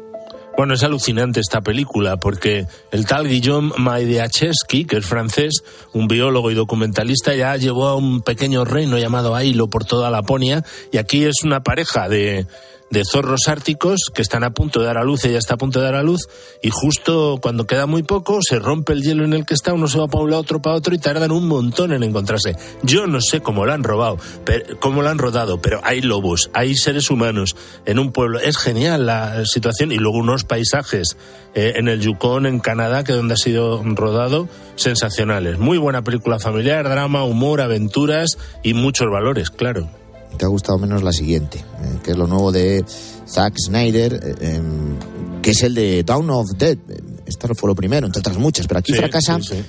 [0.56, 5.62] Bueno, es alucinante esta película porque el tal Guillaume Maideachevski, que es francés,
[5.92, 10.64] un biólogo y documentalista, ya llevó a un pequeño reino llamado Ailo por toda Laponia
[10.92, 12.46] y aquí es una pareja de,
[12.90, 15.80] de zorros árticos que están a punto de dar a luz, ella está a punto
[15.80, 16.28] de dar a luz
[16.62, 19.88] y justo cuando queda muy poco se rompe el hielo en el que está, uno
[19.88, 22.56] se va para un lado, otro para otro y tardan un montón en encontrarse.
[22.82, 26.50] Yo no sé cómo lo han robado, pero, cómo lo han rodado, pero hay lobos,
[26.52, 28.38] hay seres humanos en un pueblo.
[28.38, 31.16] Es genial la situación y luego unos paisajes
[31.54, 35.58] eh, en el Yukon, en Canadá, que donde ha sido rodado, sensacionales.
[35.58, 39.88] Muy buena película familiar, drama, humor, aventuras y muchos valores, claro.
[40.36, 42.84] Te ha gustado menos la siguiente, eh, que es lo nuevo de
[43.28, 44.96] Zack Snyder, eh, em,
[45.42, 46.78] que es el de Dawn of Dead.
[47.26, 49.64] Esto fue lo primero, entre otras muchas, pero aquí Sí, fracasa sí, sí.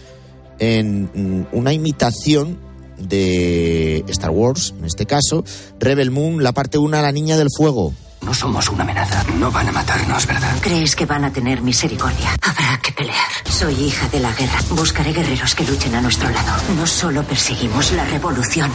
[0.59, 2.59] en una imitación
[2.99, 5.43] de Star Wars, en este caso,
[5.79, 7.93] Rebel Moon, la parte 1, La Niña del Fuego.
[8.21, 9.23] No somos una amenaza.
[9.39, 10.57] No van a matarnos, ¿verdad?
[10.61, 12.35] ¿Crees que van a tener misericordia?
[12.41, 13.15] Habrá que pelear.
[13.49, 14.59] Soy hija de la guerra.
[14.71, 16.51] Buscaré guerreros que luchen a nuestro lado.
[16.75, 18.71] No solo perseguimos la revolución.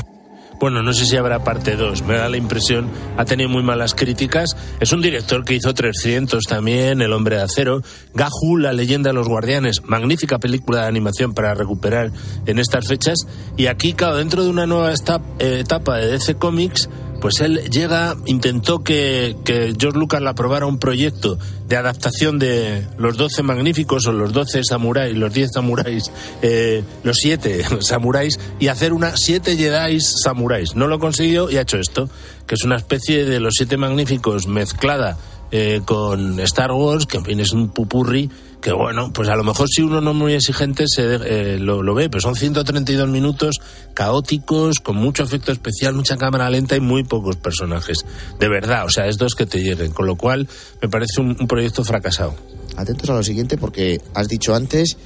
[0.63, 3.97] Bueno, no sé si habrá parte 2, me da la impresión, ha tenido muy malas
[3.97, 4.57] críticas.
[4.79, 7.83] Es un director que hizo 300 también, El hombre de acero,
[8.15, 12.13] Gahu, La leyenda de los guardianes, magnífica película de animación para recuperar
[12.47, 13.27] en estas fechas.
[13.57, 16.89] Y aquí, claro, dentro de una nueva eh, etapa de DC Comics,
[17.23, 19.37] pues él llega, intentó que,
[19.79, 24.63] George Lucas le aprobara un proyecto de adaptación de Los Doce Magníficos o Los Doce
[24.65, 26.11] Samuráis, los Diez Samuráis,
[26.43, 30.75] eh, los Siete Samuráis y hacer una Siete Jedi Samuráis.
[30.75, 32.11] No lo consiguió y ha hecho esto,
[32.45, 35.17] que es una especie de Los Siete Magníficos mezclada
[35.53, 38.31] eh, con Star Wars, que en fin es un pupurri
[38.63, 41.95] que bueno, pues a lo mejor si uno no es muy exigente se eh, lo,
[41.95, 43.61] ve, pero son 132 minutos
[43.93, 48.07] caóticos, con mucho efecto especial, mucha cámara lenta y muy pocos personajes.
[48.39, 50.49] De verdad, o sea, es dos que te lleguen, con lo cual
[50.81, 52.37] me parece un, proyecto fracasado.
[52.77, 54.97] Atentos a lo siguiente porque has dicho antes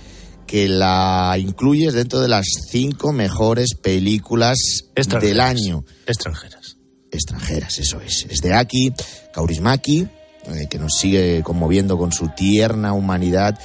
[0.47, 4.59] que la incluyes dentro de las cinco mejores películas
[4.95, 5.83] del año.
[6.07, 6.77] Extranjeras.
[7.11, 8.27] Extranjeras, eso es.
[8.29, 8.93] Es de Aki,
[9.33, 10.07] Kaurismaki,
[10.55, 13.59] eh, que nos sigue conmoviendo con su tierna humanidad.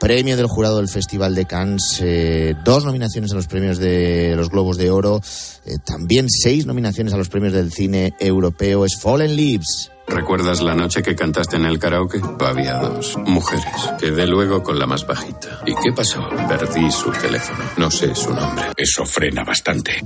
[0.00, 4.50] Premio del jurado del Festival de Cannes, eh, dos nominaciones a los premios de los
[4.50, 5.20] Globos de Oro,
[5.64, 8.84] eh, también seis nominaciones a los premios del cine europeo.
[8.84, 9.92] Es Fallen Leaves.
[10.08, 12.20] ¿Recuerdas la noche que cantaste en el karaoke?
[12.40, 13.64] Había dos mujeres.
[14.00, 15.60] Quedé luego con la más bajita.
[15.64, 16.28] ¿Y qué pasó?
[16.48, 17.60] Perdí su teléfono.
[17.76, 18.72] No sé su nombre.
[18.76, 20.02] Eso frena bastante.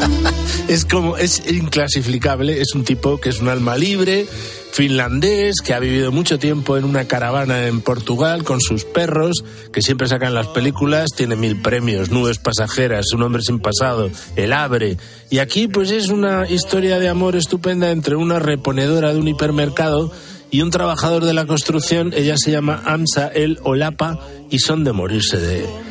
[0.68, 2.60] es como, es inclasificable.
[2.60, 4.26] Es un tipo que es un alma libre
[4.72, 9.82] finlandés que ha vivido mucho tiempo en una caravana en Portugal con sus perros, que
[9.82, 14.96] siempre sacan las películas, tiene mil premios, nubes pasajeras, un hombre sin pasado, el abre.
[15.28, 20.12] Y aquí pues es una historia de amor estupenda entre una reponedora de un hipermercado
[20.50, 24.18] y un trabajador de la construcción, ella se llama Amsa El Olapa
[24.50, 25.89] y son de morirse de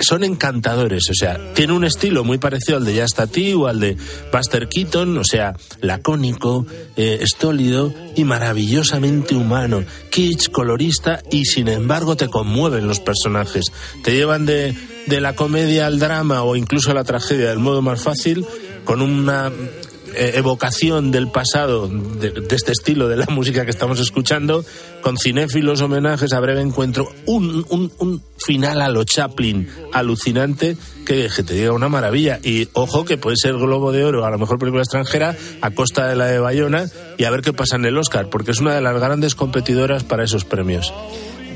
[0.00, 3.18] son encantadores, o sea, tiene un estilo muy parecido al de Just
[3.56, 3.96] o al de
[4.32, 12.16] Buster Keaton, o sea, lacónico, eh, estólido y maravillosamente humano, kitsch, colorista y sin embargo
[12.16, 13.66] te conmueven los personajes,
[14.02, 14.74] te llevan de,
[15.06, 18.46] de la comedia al drama o incluso a la tragedia del modo más fácil
[18.84, 19.79] con una eh,
[20.14, 24.64] evocación del pasado de, este estilo de la música que estamos escuchando,
[25.02, 31.54] con cinéfilos homenajes a breve encuentro, un, un, final a lo Chaplin alucinante que, te
[31.54, 32.40] diga una maravilla.
[32.42, 36.08] Y ojo que puede ser Globo de Oro a la mejor película extranjera a costa
[36.08, 36.86] de la de Bayona
[37.18, 40.04] y a ver qué pasa en el Oscar, porque es una de las grandes competidoras
[40.04, 40.92] para esos premios.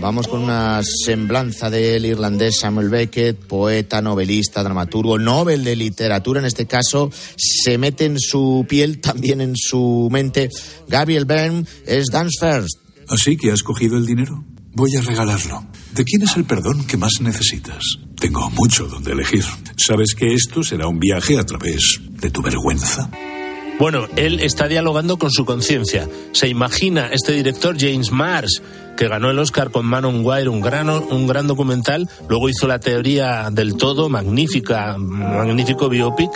[0.00, 6.46] Vamos con una semblanza del irlandés Samuel Beckett, poeta, novelista, dramaturgo, Nobel de literatura en
[6.46, 10.50] este caso, se mete en su piel, también en su mente.
[10.88, 12.78] Gabriel Byrne es Dance First.
[13.08, 14.44] ¿Así que has cogido el dinero?
[14.72, 15.64] Voy a regalarlo.
[15.94, 17.84] ¿De quién es el perdón que más necesitas?
[18.16, 19.44] Tengo mucho donde elegir.
[19.76, 23.08] ¿Sabes que esto será un viaje a través de tu vergüenza?
[23.78, 26.08] Bueno, él está dialogando con su conciencia.
[26.32, 28.62] Se imagina este director James Mars
[28.96, 32.08] que ganó el Oscar con Manon Wire, un gran, un gran documental.
[32.28, 36.30] Luego hizo La teoría del todo, magnífica, magnífico biopic.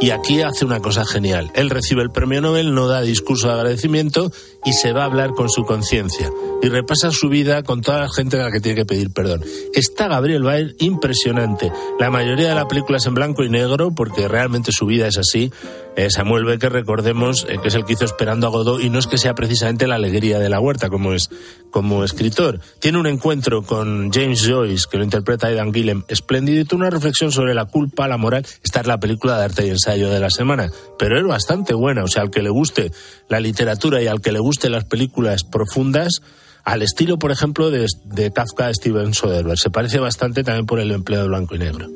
[0.00, 1.50] Y aquí hace una cosa genial.
[1.54, 4.30] Él recibe el premio Nobel, no da discurso de agradecimiento
[4.64, 6.30] y se va a hablar con su conciencia.
[6.62, 9.42] Y repasa su vida con toda la gente a la que tiene que pedir perdón.
[9.74, 11.72] Está Gabriel Baer impresionante.
[11.98, 15.18] La mayoría de la película es en blanco y negro porque realmente su vida es
[15.18, 15.50] así.
[15.96, 19.00] Eh, Samuel Becker, recordemos, eh, que es el que hizo Esperando a Godot y no
[19.00, 21.28] es que sea precisamente la alegría de la huerta como es
[21.70, 22.60] como escritor.
[22.78, 26.90] Tiene un encuentro con James Joyce, que lo interpreta Aidan Gillem, espléndido y tiene una
[26.90, 28.46] reflexión sobre la culpa, la moral.
[28.62, 32.04] Esta es la película de arte y ensayo de la semana, pero es bastante buena.
[32.04, 32.92] O sea, al que le guste
[33.28, 36.22] la literatura y al que le guste las películas profundas,
[36.64, 39.58] al estilo, por ejemplo, de, de Kafka Steven Soderbergh.
[39.58, 41.88] Se parece bastante también por el empleo de blanco y negro.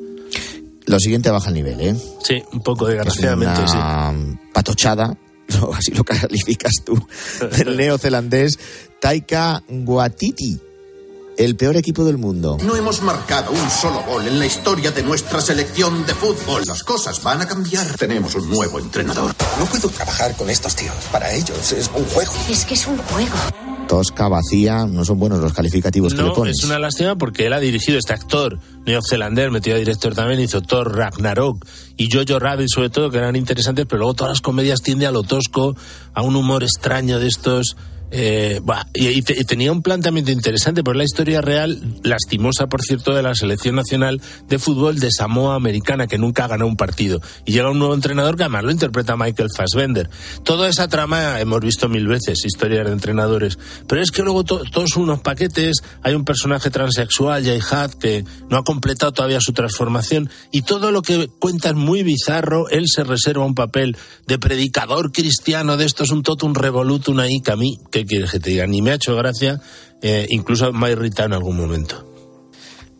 [0.85, 1.95] Lo siguiente baja el nivel, ¿eh?
[2.23, 4.13] Sí, un poco desgraciadamente, una
[4.53, 5.15] Patochada,
[5.77, 7.07] así lo calificas tú,
[7.57, 8.59] del neozelandés
[8.99, 10.59] Taika Guatiti.
[11.37, 12.57] El peor equipo del mundo.
[12.63, 16.63] No hemos marcado un solo gol en la historia de nuestra selección de fútbol.
[16.67, 17.97] Las cosas van a cambiar.
[17.97, 19.33] Tenemos un nuevo entrenador.
[19.57, 20.95] No puedo trabajar con estos tíos.
[21.11, 22.33] Para ellos es un juego.
[22.49, 23.35] Es que es un juego
[23.93, 26.55] tosca, vacía, no son buenos los calificativos que le pones.
[26.57, 30.61] Es una lástima porque él ha dirigido este actor neozelandés, metido a director también, hizo
[30.61, 31.63] Thor Ragnarok
[31.95, 35.11] y Jojo Rabbit sobre todo, que eran interesantes, pero luego todas las comedias tienden a
[35.11, 35.75] lo tosco,
[36.13, 37.75] a un humor extraño de estos
[38.15, 38.61] Eh,
[38.93, 43.73] y, tenía un planteamiento interesante, por la historia real, lastimosa, por cierto, de la selección
[43.73, 47.21] nacional de fútbol de Samoa Americana, que nunca ha ganado un partido.
[47.43, 50.11] Y llega un nuevo entrenador que además lo interpreta Michael Fassbender.
[50.43, 53.57] Toda esa trama hemos visto mil veces, historias de entrenadores.
[53.87, 58.57] Pero es que luego todos son unos paquetes, hay un personaje transexual, Hutt, que no
[58.57, 62.69] ha completado todavía su transformación, y todo lo que cuenta es muy bizarro.
[62.69, 63.97] Él se reserva un papel
[64.27, 68.31] de predicador cristiano, de esto es un totum revolutum ahí, que a mí, que quieres
[68.31, 68.67] que te diga?
[68.67, 69.61] Ni me ha hecho gracia,
[70.01, 72.13] eh, incluso me ha irritado en algún momento.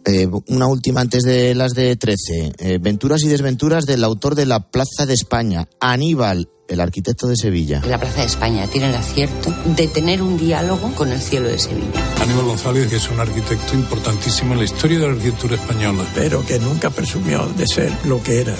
[0.05, 2.53] Eh, una última antes de las de 13.
[2.57, 7.37] Eh, Venturas y desventuras del autor de La Plaza de España, Aníbal, el arquitecto de
[7.37, 7.81] Sevilla.
[7.87, 11.57] La Plaza de España tiene el acierto de tener un diálogo con el cielo de
[11.57, 12.15] Sevilla.
[12.21, 16.05] Aníbal González es un arquitecto importantísimo en la historia de la arquitectura española.
[16.13, 18.55] Pero que nunca presumió de ser lo que era.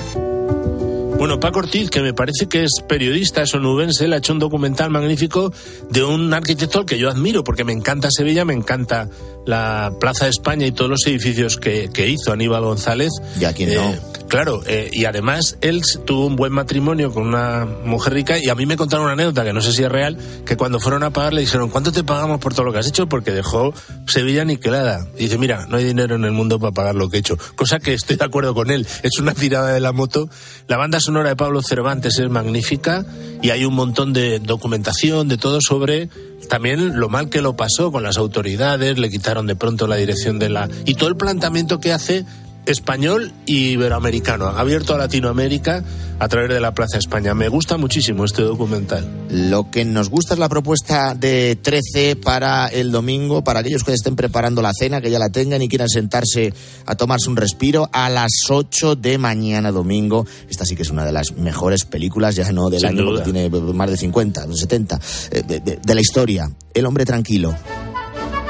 [1.23, 4.89] Bueno, Paco Ortiz, que me parece que es periodista sonubense, le ha hecho un documental
[4.89, 5.53] magnífico
[5.89, 9.07] de un arquitecto al que yo admiro, porque me encanta Sevilla, me encanta
[9.45, 13.09] la Plaza de España y todos los edificios que, hizo Aníbal González.
[13.39, 13.89] Ya quien no.
[13.89, 18.49] Eh, claro, eh, y además él tuvo un buen matrimonio con una mujer rica y
[18.49, 21.03] a mí me contaron una anécdota que no sé si es real, que cuando fueron
[21.03, 23.07] a pagar le dijeron, ¿cuánto te pagamos por todo lo que has hecho?
[23.07, 23.73] Porque dejó
[24.07, 25.07] Sevilla aniquilada.
[25.17, 27.37] Y dice, mira, no hay dinero en el mundo para pagar lo que he hecho.
[27.55, 28.85] Cosa que estoy de acuerdo con él.
[29.03, 30.29] Es una tirada de la moto.
[30.67, 33.05] La banda sonora de Pablo Cervantes es magnífica
[33.39, 36.09] y hay un montón de documentación, de todo sobre
[36.49, 40.39] también lo mal que lo pasó con las autoridades, le quitaron de pronto la dirección
[40.39, 40.67] de la...
[40.85, 42.25] y todo el planteamiento que hace
[42.65, 45.83] español y iberoamericano, abierto a Latinoamérica
[46.19, 47.33] a través de la Plaza España.
[47.33, 49.05] Me gusta muchísimo este documental.
[49.29, 53.93] Lo que nos gusta es la propuesta de 13 para el domingo, para aquellos que
[53.93, 56.53] estén preparando la cena, que ya la tengan y quieran sentarse
[56.85, 60.25] a tomarse un respiro a las 8 de mañana domingo.
[60.49, 63.49] Esta sí que es una de las mejores películas, ya no del año, porque tiene
[63.49, 64.99] más de 50, 70,
[65.31, 66.49] eh, de la historia.
[66.73, 67.53] El hombre tranquilo.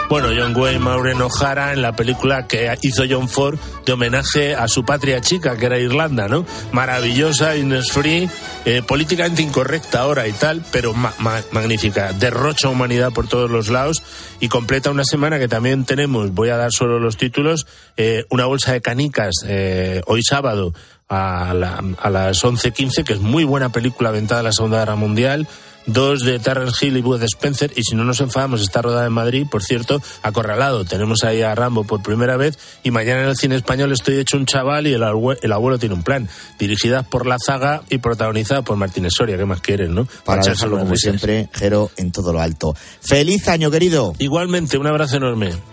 [0.10, 4.68] Bueno, John Wayne Maureen O'Hara en la película que hizo John Ford de homenaje a
[4.68, 6.46] su patria chica, que era Irlanda, ¿no?
[6.72, 7.54] Maravillosa,
[7.92, 8.30] Free,
[8.66, 12.14] eh, políticamente incorrecta ahora y tal, pero magnífica.
[12.14, 14.04] Derrocha humanidad por todos los lados
[14.40, 17.66] y completa una semana que también tenemos, voy a dar solo los títulos,
[17.98, 20.74] eh, una bolsa de canicas eh, hoy sábado
[21.10, 25.48] a, a las 11.15, que es muy buena película aventada en la Segunda Guerra Mundial
[25.86, 29.14] dos de Terrence Hill y Bud Spencer, y si no nos enfadamos, está rodada en
[29.14, 30.86] Madrid, por cierto, acorralado.
[30.86, 34.38] Tenemos ahí a Rambo por primera vez, y mañana en el cine español estoy hecho
[34.38, 36.30] un chaval y el, abuelo, tiene un plan.
[36.60, 40.08] Dirigidas por La Zaga y protagonizada por Martínez Soria, ¿qué más quieren, no?
[40.24, 42.76] Para, dejarlo como siempre, Jero, en todo lo alto.
[43.02, 44.14] ¡Feliz año, querido!
[44.20, 45.73] Igualmente, un abrazo enorme.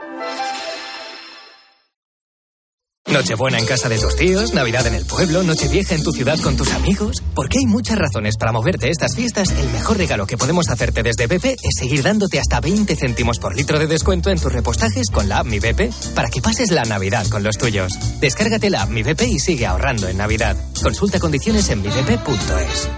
[3.11, 6.55] Nochebuena en casa de tus tíos, Navidad en el pueblo, Nochevieja en tu ciudad con
[6.55, 7.21] tus amigos.
[7.35, 11.27] Porque hay muchas razones para moverte estas fiestas, el mejor regalo que podemos hacerte desde
[11.27, 15.27] BP es seguir dándote hasta 20 céntimos por litro de descuento en tus repostajes con
[15.27, 17.91] la app Mi BP para que pases la Navidad con los tuyos.
[18.21, 20.55] Descárgate la app Mi BP y sigue ahorrando en Navidad.
[20.81, 22.89] Consulta condiciones en mibp.es.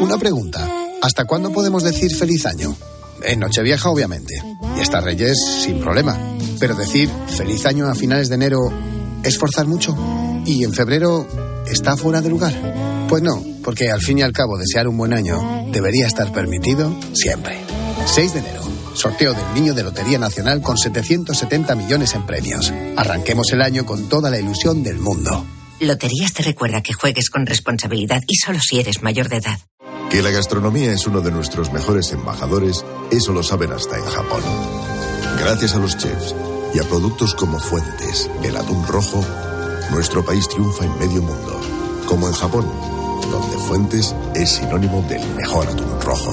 [0.00, 0.68] Una pregunta.
[1.02, 2.76] ¿Hasta cuándo podemos decir feliz año?
[3.22, 4.34] En Nochevieja, obviamente.
[4.76, 6.18] Y esta Reyes, sin problema.
[6.60, 8.70] Pero decir feliz año a finales de enero
[9.26, 9.96] esforzar mucho?
[10.44, 11.26] ¿Y en febrero
[11.66, 13.06] está fuera de lugar?
[13.08, 16.94] Pues no, porque al fin y al cabo desear un buen año debería estar permitido
[17.14, 17.58] siempre.
[18.06, 18.62] 6 de enero,
[18.94, 22.72] sorteo del Niño de Lotería Nacional con 770 millones en premios.
[22.96, 25.44] Arranquemos el año con toda la ilusión del mundo.
[25.80, 29.58] Loterías te recuerda que juegues con responsabilidad y solo si eres mayor de edad.
[30.10, 34.42] Que la gastronomía es uno de nuestros mejores embajadores, eso lo saben hasta en Japón.
[35.38, 36.34] Gracias a los chefs
[36.74, 39.24] y a productos como Fuentes, el atún rojo,
[39.90, 41.60] nuestro país triunfa en medio mundo,
[42.06, 42.66] como en Japón,
[43.30, 46.32] donde Fuentes es sinónimo del mejor atún rojo.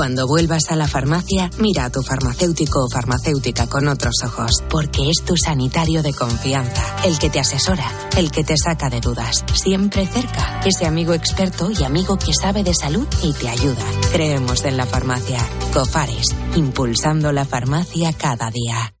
[0.00, 5.10] Cuando vuelvas a la farmacia, mira a tu farmacéutico o farmacéutica con otros ojos, porque
[5.10, 7.84] es tu sanitario de confianza, el que te asesora,
[8.16, 12.62] el que te saca de dudas, siempre cerca, ese amigo experto y amigo que sabe
[12.62, 13.84] de salud y te ayuda.
[14.10, 15.46] Creemos en la farmacia.
[15.74, 18.94] Cofares, impulsando la farmacia cada día.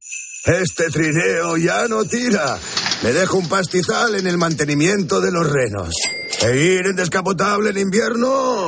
[0.44, 2.58] Este trineo ya no tira.
[3.02, 5.94] Me dejo un pastizal en el mantenimiento de los renos.
[6.42, 8.66] ¿E ir en descapotable en invierno?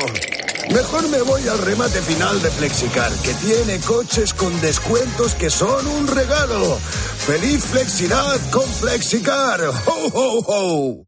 [0.70, 5.86] Mejor me voy al remate final de Flexicar, que tiene coches con descuentos que son
[5.86, 6.78] un regalo.
[7.26, 9.60] ¡Feliz Flexidad con Flexicar!
[9.60, 11.06] ¡Ho, ho, ho!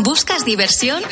[0.00, 1.02] ¿Buscas diversión?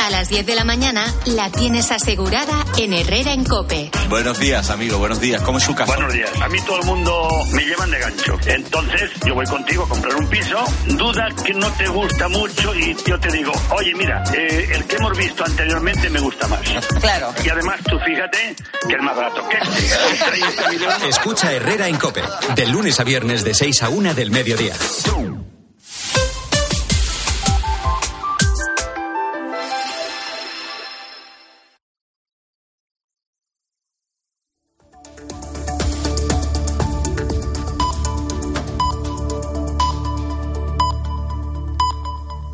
[0.00, 3.90] A las 10 de la mañana la tienes asegurada en Herrera en Cope.
[4.08, 5.42] Buenos días, amigo, buenos días.
[5.42, 5.94] ¿Cómo es su casa?
[5.94, 6.30] Buenos días.
[6.40, 8.38] A mí todo el mundo me llevan de gancho.
[8.46, 12.96] Entonces yo voy contigo a comprar un piso, duda que no te gusta mucho y
[13.06, 16.60] yo te digo, oye, mira, eh, el que hemos visto anteriormente me gusta más.
[17.04, 17.34] Claro.
[17.44, 18.56] Y además tú fíjate
[18.88, 19.96] que es más barato que este.
[19.96, 21.02] Con 30 millones.
[21.08, 22.22] Escucha Herrera en Cope,
[22.54, 24.74] de lunes a viernes de 6 a 1 del mediodía.